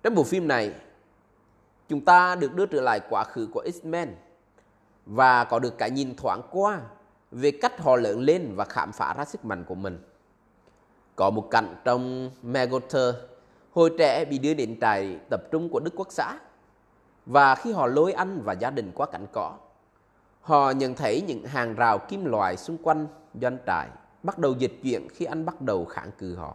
Trong 0.03 0.15
bộ 0.15 0.23
phim 0.23 0.49
này, 0.49 0.73
chúng 1.89 2.01
ta 2.01 2.35
được 2.35 2.55
đưa 2.55 2.67
trở 2.67 2.81
lại 2.81 3.01
quá 3.11 3.25
khứ 3.25 3.49
của 3.53 3.65
X-Men 3.65 4.07
và 5.07 5.45
có 5.45 5.59
được 5.59 5.79
cái 5.79 5.91
nhìn 5.91 6.17
thoáng 6.17 6.43
qua 6.51 6.81
về 7.31 7.51
cách 7.51 7.81
họ 7.81 7.97
lớn 7.97 8.21
lên 8.21 8.53
và 8.55 8.65
khám 8.65 8.93
phá 8.93 9.15
ra 9.15 9.25
sức 9.25 9.45
mạnh 9.45 9.65
của 9.69 9.75
mình. 9.75 9.99
Có 11.17 11.31
một 11.31 11.49
cảnh 11.51 11.77
trong 11.85 12.31
Megoter, 12.43 13.15
hồi 13.73 13.91
trẻ 13.99 14.25
bị 14.25 14.39
đưa 14.39 14.55
đến 14.55 14.81
trại 14.81 15.19
tập 15.31 15.41
trung 15.51 15.69
của 15.69 15.81
Đức 15.81 15.95
Quốc 15.97 16.09
xã. 16.11 16.39
Và 17.27 17.55
khi 17.55 17.73
họ 17.73 17.87
lôi 17.87 18.13
anh 18.13 18.43
và 18.45 18.53
gia 18.53 18.71
đình 18.71 18.91
qua 18.95 19.07
cảnh 19.07 19.27
cỏ, 19.33 19.57
họ 20.43 20.71
nhận 20.71 20.95
thấy 20.95 21.23
những 21.27 21.45
hàng 21.45 21.75
rào 21.75 21.99
kim 21.99 22.25
loại 22.25 22.57
xung 22.57 22.79
quanh 22.83 23.07
doanh 23.41 23.59
trại 23.67 23.89
bắt 24.23 24.39
đầu 24.39 24.55
dịch 24.59 24.81
chuyển 24.83 25.09
khi 25.09 25.25
anh 25.25 25.47
bắt 25.47 25.61
đầu 25.61 25.85
kháng 25.85 26.11
cự 26.19 26.37
họ. 26.37 26.55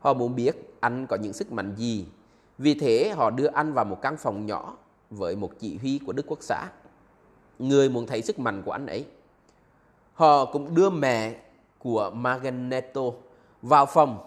Họ 0.00 0.14
muốn 0.14 0.34
biết 0.34 0.74
anh 0.80 1.06
có 1.06 1.16
những 1.16 1.32
sức 1.32 1.52
mạnh 1.52 1.74
gì, 1.76 2.06
vì 2.58 2.74
thế 2.74 3.12
họ 3.16 3.30
đưa 3.30 3.46
anh 3.46 3.72
vào 3.72 3.84
một 3.84 3.98
căn 4.02 4.16
phòng 4.16 4.46
nhỏ 4.46 4.76
với 5.10 5.36
một 5.36 5.50
chỉ 5.58 5.78
huy 5.78 6.00
của 6.06 6.12
Đức 6.12 6.26
Quốc 6.26 6.38
xã. 6.42 6.68
Người 7.58 7.88
muốn 7.88 8.06
thấy 8.06 8.22
sức 8.22 8.38
mạnh 8.38 8.62
của 8.64 8.72
anh 8.72 8.86
ấy. 8.86 9.06
Họ 10.14 10.44
cũng 10.44 10.74
đưa 10.74 10.90
mẹ 10.90 11.36
của 11.78 12.10
Magneto 12.14 13.02
vào 13.62 13.86
phòng 13.86 14.18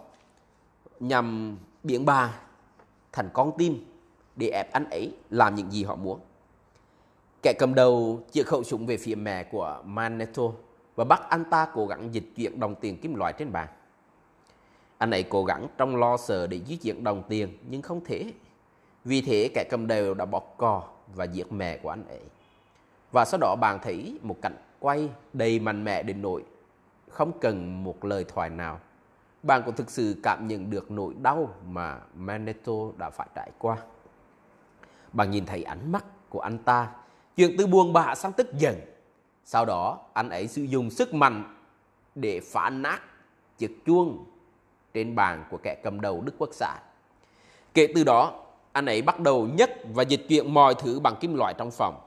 nhằm 1.00 1.58
biến 1.84 2.06
bà 2.06 2.40
thành 3.12 3.30
con 3.34 3.52
tim 3.58 3.86
để 4.36 4.48
ép 4.48 4.72
anh 4.72 4.90
ấy 4.90 5.16
làm 5.30 5.56
những 5.56 5.72
gì 5.72 5.84
họ 5.84 5.96
muốn. 5.96 6.20
Kẻ 7.44 7.54
cầm 7.54 7.76
đầu 7.76 8.24
chĩa 8.32 8.44
khẩu 8.44 8.64
súng 8.64 8.86
về 8.86 8.98
phía 8.98 9.16
mẹ 9.16 9.44
của 9.44 9.82
Magneto 9.86 10.44
và 10.96 11.04
bắt 11.04 11.22
anh 11.30 11.46
ta 11.46 11.68
cố 11.74 11.88
gắng 11.88 12.14
dịch 12.14 12.26
chuyển 12.36 12.60
đồng 12.60 12.76
tiền 12.76 12.98
kim 12.98 13.16
loại 13.16 13.34
trên 13.38 13.52
bàn. 13.52 13.68
Anh 14.98 15.12
ấy 15.12 15.24
cố 15.24 15.44
gắng 15.44 15.68
trong 15.78 15.96
lo 15.96 16.18
sợ 16.18 16.48
để 16.48 16.60
di 16.68 16.76
chuyển 16.76 17.04
đồng 17.04 17.24
tiền, 17.30 17.58
nhưng 17.70 17.82
không 17.82 18.04
thể. 18.06 18.34
Vì 19.06 19.22
thế, 19.22 19.50
kẻ 19.54 19.64
cầm 19.70 19.88
đầu 19.88 20.14
đã 20.14 20.26
bóp 20.26 20.56
cò 20.58 20.84
và 21.16 21.26
giết 21.26 21.52
mẹ 21.52 21.78
của 21.78 21.90
anh 21.90 22.06
ấy. 22.08 22.22
Và 23.12 23.26
sau 23.26 23.38
đó 23.42 23.56
bạn 23.62 23.80
thấy 23.82 24.20
một 24.22 24.36
cảnh 24.42 24.56
quay 24.80 25.10
đầy 25.34 25.60
mạnh 25.60 25.84
mẽ 25.84 26.04
đến 26.04 26.22
nỗi 26.22 26.44
không 27.10 27.32
cần 27.42 27.84
một 27.84 28.06
lời 28.06 28.26
thoại 28.28 28.50
nào. 28.50 28.80
Bạn 29.44 29.62
cũng 29.66 29.76
thực 29.76 29.90
sự 29.90 30.16
cảm 30.24 30.48
nhận 30.48 30.70
được 30.70 30.92
nỗi 30.92 31.14
đau 31.22 31.50
mà 31.68 32.00
Magneto 32.16 32.74
đã 32.98 33.10
phải 33.10 33.28
trải 33.36 33.52
qua. 33.58 33.78
Bạn 35.14 35.32
nhìn 35.32 35.46
thấy 35.46 35.64
ánh 35.64 35.92
mắt 35.92 36.06
của 36.30 36.40
anh 36.40 36.58
ta 36.58 36.90
chuyển 37.36 37.58
từ 37.58 37.68
buồn 37.68 37.94
bã 37.94 38.16
sang 38.16 38.34
tức 38.34 38.54
giận. 38.58 38.82
Sau 39.46 39.66
đó, 39.66 40.00
anh 40.14 40.30
ấy 40.30 40.48
sử 40.48 40.64
dụng 40.64 40.90
sức 40.90 41.14
mạnh 41.14 41.56
để 42.16 42.40
phá 42.40 42.70
nát 42.70 43.00
chiếc 43.58 43.86
chuông 43.86 44.26
trên 44.94 45.16
bàn 45.16 45.46
của 45.52 45.58
kẻ 45.64 45.76
cầm 45.84 46.02
đầu 46.02 46.22
Đức 46.22 46.34
Quốc 46.38 46.50
xã. 46.52 46.76
Kể 47.74 47.88
từ 47.96 48.04
đó, 48.04 48.40
anh 48.72 48.86
ấy 48.86 49.02
bắt 49.02 49.20
đầu 49.20 49.48
nhấc 49.58 49.70
và 49.94 50.04
dịch 50.04 50.26
chuyển 50.30 50.54
mọi 50.54 50.76
thứ 50.76 51.00
bằng 51.00 51.16
kim 51.20 51.36
loại 51.36 51.54
trong 51.58 51.72
phòng. 51.72 52.00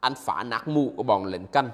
Anh 0.00 0.14
phá 0.16 0.42
nát 0.42 0.68
mũ 0.68 0.92
của 0.96 1.02
bọn 1.02 1.24
lính 1.24 1.46
canh, 1.46 1.70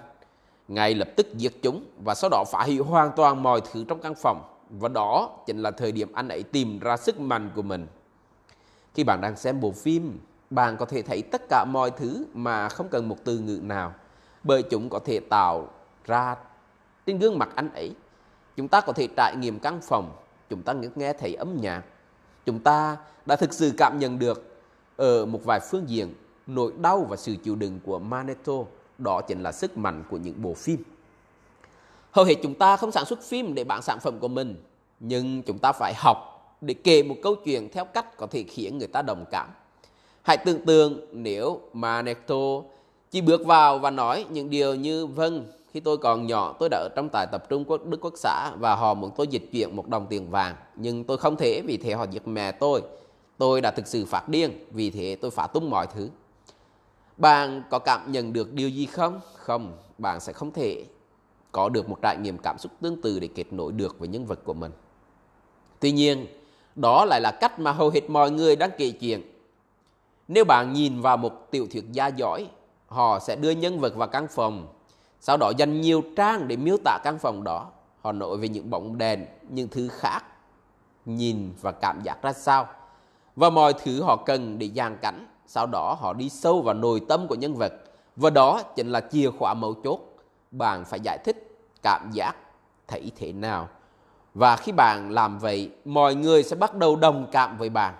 ngay 0.68 0.94
lập 0.94 1.08
tức 1.16 1.34
giết 1.34 1.52
chúng 1.62 1.84
và 2.04 2.14
sau 2.14 2.30
đó 2.30 2.44
phá 2.52 2.62
hủy 2.62 2.78
hoàn 2.78 3.10
toàn 3.16 3.42
mọi 3.42 3.60
thứ 3.72 3.84
trong 3.88 4.00
căn 4.00 4.14
phòng. 4.14 4.42
Và 4.70 4.88
đó 4.88 5.30
chính 5.46 5.62
là 5.62 5.70
thời 5.70 5.92
điểm 5.92 6.12
anh 6.12 6.28
ấy 6.28 6.42
tìm 6.42 6.78
ra 6.78 6.96
sức 6.96 7.20
mạnh 7.20 7.50
của 7.54 7.62
mình. 7.62 7.86
Khi 8.94 9.04
bạn 9.04 9.20
đang 9.20 9.36
xem 9.36 9.60
bộ 9.60 9.72
phim, 9.72 10.18
bạn 10.50 10.76
có 10.76 10.86
thể 10.86 11.02
thấy 11.02 11.22
tất 11.22 11.42
cả 11.48 11.64
mọi 11.64 11.90
thứ 11.90 12.26
mà 12.34 12.68
không 12.68 12.88
cần 12.88 13.08
một 13.08 13.16
từ 13.24 13.38
ngữ 13.38 13.60
nào, 13.62 13.94
bởi 14.42 14.62
chúng 14.62 14.90
có 14.90 14.98
thể 14.98 15.20
tạo 15.20 15.68
ra 16.04 16.36
trên 17.06 17.18
gương 17.18 17.38
mặt 17.38 17.48
anh 17.54 17.72
ấy. 17.74 17.94
Chúng 18.56 18.68
ta 18.68 18.80
có 18.80 18.92
thể 18.92 19.08
trải 19.16 19.36
nghiệm 19.36 19.58
căn 19.58 19.80
phòng 19.80 20.16
chúng 20.50 20.62
ta 20.62 20.74
nghe 20.94 21.12
thấy 21.12 21.34
âm 21.34 21.56
nhạc, 21.60 21.82
chúng 22.46 22.60
ta 22.60 22.96
đã 23.26 23.36
thực 23.36 23.52
sự 23.52 23.72
cảm 23.78 23.98
nhận 23.98 24.18
được 24.18 24.58
ở 24.96 25.26
một 25.26 25.40
vài 25.44 25.60
phương 25.70 25.88
diện 25.88 26.14
nỗi 26.46 26.72
đau 26.78 27.06
và 27.08 27.16
sự 27.16 27.36
chịu 27.44 27.56
đựng 27.56 27.80
của 27.84 27.98
Magneto, 27.98 28.52
đó 28.98 29.20
chính 29.28 29.42
là 29.42 29.52
sức 29.52 29.76
mạnh 29.76 30.04
của 30.10 30.16
những 30.16 30.42
bộ 30.42 30.54
phim. 30.54 30.82
Hầu 32.10 32.24
hết 32.24 32.34
chúng 32.42 32.54
ta 32.54 32.76
không 32.76 32.92
sản 32.92 33.04
xuất 33.04 33.22
phim 33.22 33.54
để 33.54 33.64
bán 33.64 33.82
sản 33.82 34.00
phẩm 34.00 34.18
của 34.18 34.28
mình, 34.28 34.62
nhưng 35.00 35.42
chúng 35.42 35.58
ta 35.58 35.72
phải 35.72 35.94
học 35.96 36.18
để 36.60 36.74
kể 36.74 37.02
một 37.02 37.16
câu 37.22 37.34
chuyện 37.34 37.68
theo 37.72 37.84
cách 37.84 38.16
có 38.16 38.26
thể 38.30 38.42
khiến 38.42 38.78
người 38.78 38.88
ta 38.88 39.02
đồng 39.02 39.24
cảm. 39.30 39.48
Hãy 40.26 40.36
tưởng 40.36 40.60
tượng 40.60 41.00
nếu 41.12 41.60
mà 41.72 42.02
necto 42.02 42.62
chỉ 43.10 43.20
bước 43.20 43.46
vào 43.46 43.78
và 43.78 43.90
nói 43.90 44.26
những 44.30 44.50
điều 44.50 44.74
như 44.74 45.06
vâng, 45.06 45.46
khi 45.72 45.80
tôi 45.80 45.98
còn 45.98 46.26
nhỏ, 46.26 46.56
tôi 46.58 46.68
đã 46.68 46.78
ở 46.78 46.88
trong 46.96 47.08
tài 47.08 47.26
tập 47.26 47.48
trung 47.48 47.64
của 47.64 47.78
Đức 47.78 48.00
Quốc 48.00 48.14
xã 48.16 48.50
và 48.58 48.74
họ 48.74 48.94
muốn 48.94 49.10
tôi 49.16 49.26
dịch 49.26 49.48
chuyển 49.52 49.76
một 49.76 49.88
đồng 49.88 50.06
tiền 50.06 50.30
vàng. 50.30 50.54
Nhưng 50.76 51.04
tôi 51.04 51.18
không 51.18 51.36
thể 51.36 51.62
vì 51.66 51.76
thế 51.76 51.92
họ 51.92 52.06
giết 52.10 52.28
mẹ 52.28 52.52
tôi. 52.52 52.82
Tôi 53.38 53.60
đã 53.60 53.70
thực 53.70 53.86
sự 53.86 54.04
phát 54.04 54.28
điên, 54.28 54.66
vì 54.70 54.90
thế 54.90 55.16
tôi 55.20 55.30
phá 55.30 55.46
tung 55.46 55.70
mọi 55.70 55.86
thứ. 55.94 56.08
Bạn 57.16 57.62
có 57.70 57.78
cảm 57.78 58.12
nhận 58.12 58.32
được 58.32 58.52
điều 58.52 58.68
gì 58.68 58.86
không? 58.86 59.20
Không, 59.34 59.72
bạn 59.98 60.20
sẽ 60.20 60.32
không 60.32 60.52
thể 60.52 60.84
có 61.52 61.68
được 61.68 61.88
một 61.88 61.98
trải 62.02 62.16
nghiệm 62.16 62.38
cảm 62.38 62.58
xúc 62.58 62.72
tương 62.80 63.02
tự 63.02 63.20
để 63.20 63.28
kết 63.34 63.52
nối 63.52 63.72
được 63.72 63.98
với 63.98 64.08
nhân 64.08 64.26
vật 64.26 64.40
của 64.44 64.54
mình. 64.54 64.72
Tuy 65.80 65.92
nhiên, 65.92 66.26
đó 66.74 67.04
lại 67.04 67.20
là 67.20 67.30
cách 67.40 67.58
mà 67.58 67.72
hầu 67.72 67.90
hết 67.90 68.10
mọi 68.10 68.30
người 68.30 68.56
đang 68.56 68.70
kể 68.78 68.90
chuyện. 68.90 69.22
Nếu 70.28 70.44
bạn 70.44 70.72
nhìn 70.72 71.00
vào 71.00 71.16
một 71.16 71.50
tiểu 71.50 71.66
thuyết 71.72 71.84
gia 71.92 72.06
giỏi, 72.06 72.48
họ 72.86 73.18
sẽ 73.18 73.36
đưa 73.36 73.50
nhân 73.50 73.80
vật 73.80 73.96
vào 73.96 74.08
căn 74.08 74.26
phòng 74.28 74.66
sau 75.20 75.36
đó 75.36 75.52
dành 75.56 75.80
nhiều 75.80 76.02
trang 76.16 76.48
để 76.48 76.56
miêu 76.56 76.76
tả 76.84 76.98
căn 77.04 77.18
phòng 77.18 77.44
đó. 77.44 77.66
Họ 78.00 78.12
nói 78.12 78.36
về 78.36 78.48
những 78.48 78.70
bóng 78.70 78.98
đèn, 78.98 79.26
những 79.48 79.68
thứ 79.68 79.88
khác, 79.88 80.24
nhìn 81.04 81.52
và 81.60 81.72
cảm 81.72 82.02
giác 82.02 82.22
ra 82.22 82.32
sao. 82.32 82.68
Và 83.36 83.50
mọi 83.50 83.72
thứ 83.72 84.02
họ 84.02 84.16
cần 84.16 84.58
để 84.58 84.70
dàn 84.76 84.96
cảnh. 85.02 85.26
Sau 85.46 85.66
đó 85.66 85.96
họ 86.00 86.12
đi 86.12 86.28
sâu 86.28 86.62
vào 86.62 86.74
nội 86.74 87.00
tâm 87.08 87.28
của 87.28 87.34
nhân 87.34 87.54
vật. 87.54 87.72
Và 88.16 88.30
đó 88.30 88.62
chính 88.76 88.88
là 88.88 89.00
chìa 89.00 89.30
khóa 89.30 89.54
mấu 89.54 89.74
chốt. 89.74 90.00
Bạn 90.50 90.84
phải 90.84 91.00
giải 91.00 91.18
thích 91.24 91.58
cảm 91.82 92.10
giác 92.12 92.36
thấy 92.88 93.12
thế 93.16 93.32
nào. 93.32 93.68
Và 94.34 94.56
khi 94.56 94.72
bạn 94.72 95.10
làm 95.10 95.38
vậy, 95.38 95.70
mọi 95.84 96.14
người 96.14 96.42
sẽ 96.42 96.56
bắt 96.56 96.74
đầu 96.74 96.96
đồng 96.96 97.26
cảm 97.32 97.58
với 97.58 97.68
bạn. 97.68 97.94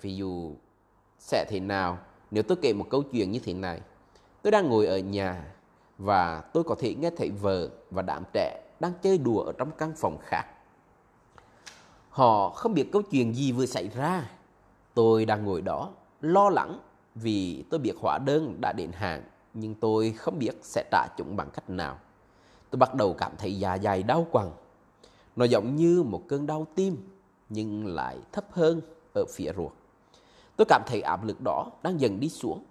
Ví 0.00 0.16
dụ, 0.16 0.52
sẽ 1.22 1.44
thế 1.48 1.60
nào 1.60 1.98
nếu 2.30 2.42
tôi 2.42 2.58
kể 2.62 2.72
một 2.72 2.86
câu 2.90 3.02
chuyện 3.02 3.30
như 3.30 3.38
thế 3.38 3.52
này. 3.54 3.80
Tôi 4.42 4.50
đang 4.50 4.68
ngồi 4.68 4.86
ở 4.86 4.98
nhà 4.98 5.52
và 5.98 6.40
tôi 6.40 6.64
có 6.64 6.74
thể 6.78 6.94
nghe 6.94 7.10
thấy 7.16 7.30
vợ 7.30 7.68
và 7.90 8.02
đám 8.02 8.22
trẻ 8.32 8.62
đang 8.80 8.92
chơi 9.02 9.18
đùa 9.18 9.40
ở 9.40 9.52
trong 9.52 9.70
căn 9.78 9.92
phòng 9.96 10.18
khác. 10.22 10.46
Họ 12.10 12.50
không 12.50 12.74
biết 12.74 12.92
câu 12.92 13.02
chuyện 13.02 13.34
gì 13.34 13.52
vừa 13.52 13.66
xảy 13.66 13.88
ra. 13.88 14.30
Tôi 14.94 15.24
đang 15.24 15.44
ngồi 15.44 15.62
đó, 15.62 15.90
lo 16.20 16.50
lắng 16.50 16.78
vì 17.14 17.64
tôi 17.70 17.80
biết 17.80 17.94
hóa 18.00 18.18
đơn 18.18 18.56
đã 18.60 18.72
đến 18.72 18.92
hàng 18.92 19.22
nhưng 19.54 19.74
tôi 19.74 20.12
không 20.12 20.38
biết 20.38 20.52
sẽ 20.62 20.84
trả 20.90 21.06
chúng 21.16 21.36
bằng 21.36 21.50
cách 21.50 21.70
nào. 21.70 21.98
Tôi 22.70 22.78
bắt 22.78 22.94
đầu 22.94 23.14
cảm 23.14 23.32
thấy 23.38 23.58
dạ 23.58 23.78
dày 23.78 24.02
đau 24.02 24.26
quằn. 24.30 24.50
Nó 25.36 25.44
giống 25.44 25.76
như 25.76 26.02
một 26.02 26.22
cơn 26.28 26.46
đau 26.46 26.66
tim, 26.74 26.96
nhưng 27.48 27.86
lại 27.86 28.18
thấp 28.32 28.44
hơn 28.50 28.80
ở 29.14 29.24
phía 29.34 29.52
ruột. 29.56 29.72
Tôi 30.56 30.64
cảm 30.68 30.82
thấy 30.86 31.00
áp 31.00 31.24
lực 31.24 31.40
đó 31.40 31.66
đang 31.82 32.00
dần 32.00 32.20
đi 32.20 32.28
xuống 32.28 32.64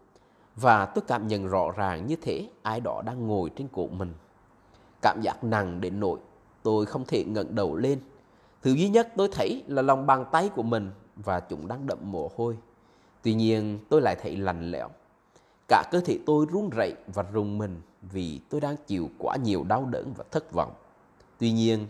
và 0.56 0.86
tôi 0.86 1.04
cảm 1.08 1.28
nhận 1.28 1.48
rõ 1.48 1.72
ràng 1.72 2.08
như 2.08 2.16
thế 2.22 2.50
ai 2.62 2.80
đó 2.80 3.02
đang 3.06 3.28
ngồi 3.28 3.50
trên 3.56 3.68
cổ 3.72 3.88
mình. 3.88 4.14
Cảm 5.02 5.22
giác 5.22 5.44
nặng 5.44 5.82
đến 5.82 6.00
nỗi 6.00 6.20
tôi 6.64 6.86
không 6.86 7.06
thể 7.06 7.24
ngẩng 7.24 7.56
đầu 7.56 7.76
lên. 7.76 8.00
Thứ 8.62 8.74
duy 8.74 8.90
nhất 8.90 9.14
tôi 9.18 9.30
thấy 9.32 9.64
là 9.68 9.82
lòng 9.82 10.06
bàn 10.06 10.26
tay 10.32 10.50
của 10.50 10.64
mình 10.64 10.92
và 11.16 11.40
chúng 11.40 11.68
đang 11.68 11.88
đậm 11.88 11.98
mồ 12.02 12.32
hôi. 12.38 12.58
Tuy 13.24 13.34
nhiên 13.34 13.80
tôi 13.90 14.02
lại 14.02 14.16
thấy 14.22 14.38
lạnh 14.38 14.72
lẽo. 14.72 14.90
Cả 15.68 15.84
cơ 15.92 16.00
thể 16.00 16.20
tôi 16.26 16.46
run 16.52 16.70
rẩy 16.70 16.94
và 17.14 17.24
rùng 17.34 17.58
mình 17.58 17.82
vì 18.02 18.42
tôi 18.50 18.62
đang 18.62 18.76
chịu 18.88 19.10
quá 19.18 19.36
nhiều 19.36 19.64
đau 19.64 19.86
đớn 19.86 20.14
và 20.18 20.24
thất 20.32 20.52
vọng. 20.52 20.74
Tuy 21.38 21.52
nhiên, 21.52 21.88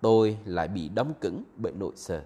tôi 0.00 0.38
lại 0.44 0.68
bị 0.68 0.88
đóng 0.88 1.12
cứng 1.20 1.42
bởi 1.56 1.72
nỗi 1.72 1.92
sợ. 1.96 2.24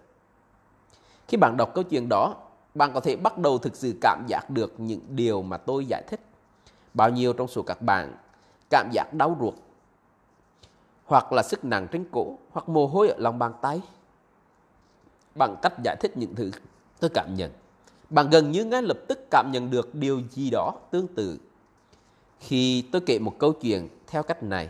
Khi 1.28 1.36
bạn 1.36 1.56
đọc 1.56 1.74
câu 1.74 1.84
chuyện 1.84 2.06
đó, 2.10 2.36
bạn 2.74 2.90
có 2.94 3.00
thể 3.00 3.16
bắt 3.16 3.38
đầu 3.38 3.58
thực 3.58 3.76
sự 3.76 3.94
cảm 4.00 4.24
giác 4.28 4.50
được 4.50 4.74
những 4.78 5.00
điều 5.08 5.42
mà 5.42 5.56
tôi 5.56 5.86
giải 5.86 6.02
thích. 6.08 6.20
Bao 6.94 7.10
nhiêu 7.10 7.32
trong 7.32 7.48
số 7.48 7.62
các 7.62 7.82
bạn 7.82 8.16
cảm 8.70 8.90
giác 8.92 9.14
đau 9.14 9.36
ruột 9.40 9.54
hoặc 11.04 11.32
là 11.32 11.42
sức 11.42 11.64
nặng 11.64 11.86
trên 11.90 12.04
cổ, 12.12 12.38
hoặc 12.50 12.68
mồ 12.68 12.86
hôi 12.86 13.08
ở 13.08 13.18
lòng 13.18 13.38
bàn 13.38 13.52
tay. 13.62 13.80
Bằng 15.34 15.56
cách 15.62 15.72
giải 15.84 15.96
thích 16.00 16.16
những 16.16 16.34
thứ 16.34 16.50
tôi 17.00 17.10
cảm 17.14 17.34
nhận, 17.34 17.52
bạn 18.10 18.30
gần 18.30 18.50
như 18.50 18.64
ngay 18.64 18.82
lập 18.82 18.98
tức 19.08 19.18
cảm 19.30 19.50
nhận 19.52 19.70
được 19.70 19.94
điều 19.94 20.22
gì 20.30 20.50
đó 20.50 20.72
tương 20.90 21.08
tự. 21.08 21.38
Khi 22.38 22.84
tôi 22.92 23.02
kể 23.06 23.18
một 23.18 23.34
câu 23.38 23.52
chuyện 23.52 23.88
theo 24.06 24.22
cách 24.22 24.42
này, 24.42 24.68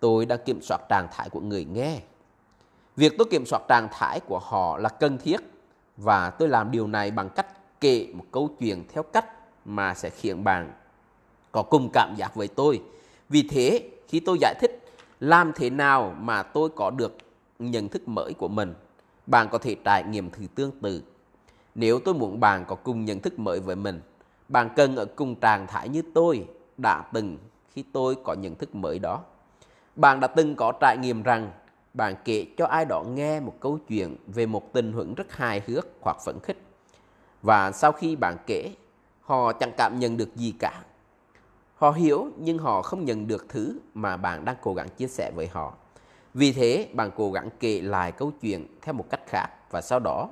tôi 0.00 0.26
đang 0.26 0.38
kiểm 0.44 0.62
soát 0.62 0.80
trạng 0.88 1.08
thái 1.12 1.30
của 1.30 1.40
người 1.40 1.64
nghe. 1.64 2.00
Việc 2.96 3.14
tôi 3.18 3.26
kiểm 3.30 3.46
soát 3.46 3.62
trạng 3.68 3.88
thái 3.92 4.20
của 4.20 4.38
họ 4.38 4.78
là 4.78 4.88
cần 4.88 5.18
thiết 5.18 5.40
và 5.96 6.30
tôi 6.30 6.48
làm 6.48 6.70
điều 6.70 6.86
này 6.86 7.10
bằng 7.10 7.28
cách 7.28 7.46
kể 7.80 8.08
một 8.14 8.24
câu 8.32 8.50
chuyện 8.58 8.84
theo 8.92 9.02
cách 9.02 9.26
mà 9.64 9.94
sẽ 9.94 10.10
khiến 10.10 10.44
bạn 10.44 10.72
có 11.52 11.62
cùng 11.62 11.90
cảm 11.92 12.14
giác 12.16 12.34
với 12.34 12.48
tôi. 12.48 12.82
Vì 13.28 13.48
thế, 13.50 13.90
khi 14.08 14.20
tôi 14.20 14.38
giải 14.40 14.54
thích 14.60 14.84
làm 15.20 15.52
thế 15.54 15.70
nào 15.70 16.14
mà 16.20 16.42
tôi 16.42 16.68
có 16.76 16.90
được 16.90 17.16
nhận 17.58 17.88
thức 17.88 18.08
mới 18.08 18.34
của 18.34 18.48
mình, 18.48 18.74
bạn 19.26 19.48
có 19.52 19.58
thể 19.58 19.76
trải 19.84 20.04
nghiệm 20.04 20.30
thứ 20.30 20.46
tương 20.54 20.70
tự. 20.80 21.02
Nếu 21.74 22.00
tôi 22.04 22.14
muốn 22.14 22.40
bạn 22.40 22.64
có 22.68 22.74
cùng 22.74 23.04
nhận 23.04 23.20
thức 23.20 23.38
mới 23.38 23.60
với 23.60 23.76
mình, 23.76 24.00
bạn 24.48 24.68
cần 24.76 24.96
ở 24.96 25.04
cùng 25.04 25.34
trạng 25.34 25.66
thái 25.66 25.88
như 25.88 26.02
tôi 26.14 26.46
đã 26.76 27.04
từng 27.12 27.38
khi 27.72 27.84
tôi 27.92 28.16
có 28.24 28.34
nhận 28.34 28.54
thức 28.54 28.74
mới 28.74 28.98
đó. 28.98 29.22
Bạn 29.96 30.20
đã 30.20 30.26
từng 30.26 30.56
có 30.56 30.72
trải 30.80 30.96
nghiệm 30.98 31.22
rằng 31.22 31.50
bạn 31.96 32.14
kể 32.24 32.46
cho 32.56 32.66
ai 32.66 32.84
đó 32.84 33.02
nghe 33.02 33.40
một 33.40 33.54
câu 33.60 33.78
chuyện 33.88 34.16
về 34.26 34.46
một 34.46 34.72
tình 34.72 34.92
huống 34.92 35.14
rất 35.14 35.32
hài 35.32 35.62
hước 35.66 35.86
hoặc 36.00 36.16
phấn 36.24 36.38
khích. 36.42 36.56
Và 37.42 37.72
sau 37.72 37.92
khi 37.92 38.16
bạn 38.16 38.36
kể, 38.46 38.70
họ 39.20 39.52
chẳng 39.52 39.72
cảm 39.76 39.98
nhận 39.98 40.16
được 40.16 40.36
gì 40.36 40.54
cả. 40.58 40.82
Họ 41.74 41.90
hiểu 41.90 42.28
nhưng 42.38 42.58
họ 42.58 42.82
không 42.82 43.04
nhận 43.04 43.26
được 43.26 43.46
thứ 43.48 43.78
mà 43.94 44.16
bạn 44.16 44.44
đang 44.44 44.56
cố 44.62 44.74
gắng 44.74 44.88
chia 44.88 45.08
sẻ 45.08 45.30
với 45.34 45.46
họ. 45.46 45.74
Vì 46.34 46.52
thế, 46.52 46.88
bạn 46.92 47.10
cố 47.16 47.32
gắng 47.32 47.48
kể 47.60 47.80
lại 47.80 48.12
câu 48.12 48.32
chuyện 48.40 48.66
theo 48.82 48.92
một 48.92 49.04
cách 49.10 49.20
khác 49.26 49.48
và 49.70 49.80
sau 49.80 49.98
đó 49.98 50.28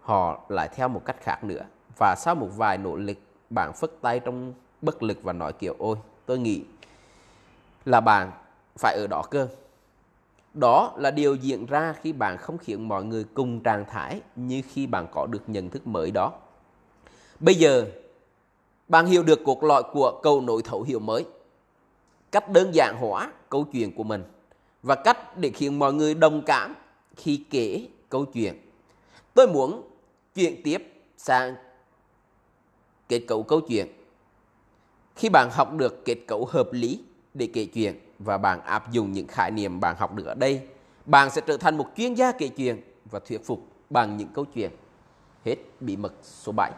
họ 0.00 0.40
lại 0.48 0.68
theo 0.74 0.88
một 0.88 1.02
cách 1.04 1.16
khác 1.20 1.44
nữa. 1.44 1.62
Và 1.98 2.14
sau 2.18 2.34
một 2.34 2.48
vài 2.56 2.78
nỗ 2.78 2.96
lực, 2.96 3.18
bạn 3.50 3.72
phất 3.72 3.90
tay 4.00 4.20
trong 4.20 4.52
bất 4.82 5.02
lực 5.02 5.22
và 5.22 5.32
nói 5.32 5.52
kiểu 5.52 5.76
ôi, 5.78 5.96
tôi 6.26 6.38
nghĩ 6.38 6.64
là 7.84 8.00
bạn 8.00 8.32
phải 8.78 8.94
ở 8.94 9.06
đó 9.10 9.22
cơ. 9.30 9.48
Đó 10.54 10.94
là 10.96 11.10
điều 11.10 11.34
diễn 11.34 11.66
ra 11.66 11.94
khi 12.02 12.12
bạn 12.12 12.38
không 12.38 12.58
khiến 12.58 12.88
mọi 12.88 13.04
người 13.04 13.24
cùng 13.34 13.60
trạng 13.60 13.84
thái 13.88 14.20
như 14.36 14.62
khi 14.68 14.86
bạn 14.86 15.06
có 15.12 15.26
được 15.26 15.42
nhận 15.46 15.70
thức 15.70 15.86
mới 15.86 16.10
đó. 16.10 16.32
Bây 17.40 17.54
giờ, 17.54 17.86
bạn 18.88 19.06
hiểu 19.06 19.22
được 19.22 19.40
cuộc 19.44 19.64
lõi 19.64 19.82
của 19.92 20.20
câu 20.22 20.40
nội 20.40 20.62
thấu 20.62 20.82
hiểu 20.82 20.98
mới. 20.98 21.26
Cách 22.32 22.50
đơn 22.50 22.74
giản 22.74 22.96
hóa 23.00 23.32
câu 23.48 23.64
chuyện 23.72 23.94
của 23.94 24.04
mình 24.04 24.24
và 24.82 24.94
cách 24.94 25.38
để 25.38 25.50
khiến 25.50 25.78
mọi 25.78 25.92
người 25.92 26.14
đồng 26.14 26.42
cảm 26.46 26.74
khi 27.16 27.44
kể 27.50 27.88
câu 28.08 28.24
chuyện. 28.24 28.54
Tôi 29.34 29.46
muốn 29.46 29.82
chuyển 30.34 30.62
tiếp 30.62 30.92
sang 31.16 31.54
kết 33.08 33.20
cấu 33.20 33.42
câu 33.42 33.60
chuyện. 33.60 33.86
Khi 35.16 35.28
bạn 35.28 35.48
học 35.52 35.72
được 35.76 36.04
kết 36.04 36.18
cấu 36.26 36.44
hợp 36.44 36.72
lý 36.72 37.00
để 37.34 37.48
kể 37.52 37.64
chuyện 37.64 37.98
và 38.24 38.38
bạn 38.38 38.60
áp 38.64 38.92
dụng 38.92 39.12
những 39.12 39.26
khái 39.26 39.50
niệm 39.50 39.80
bạn 39.80 39.96
học 39.98 40.14
được 40.14 40.26
ở 40.26 40.34
đây, 40.34 40.60
bạn 41.06 41.30
sẽ 41.30 41.40
trở 41.46 41.56
thành 41.56 41.76
một 41.76 41.86
chuyên 41.96 42.14
gia 42.14 42.32
kể 42.32 42.48
chuyện 42.48 42.80
và 43.10 43.18
thuyết 43.18 43.46
phục 43.46 43.68
bằng 43.90 44.16
những 44.16 44.28
câu 44.34 44.44
chuyện. 44.44 44.70
Hết 45.44 45.56
bí 45.80 45.96
mật 45.96 46.12
số 46.22 46.52
7. 46.52 46.72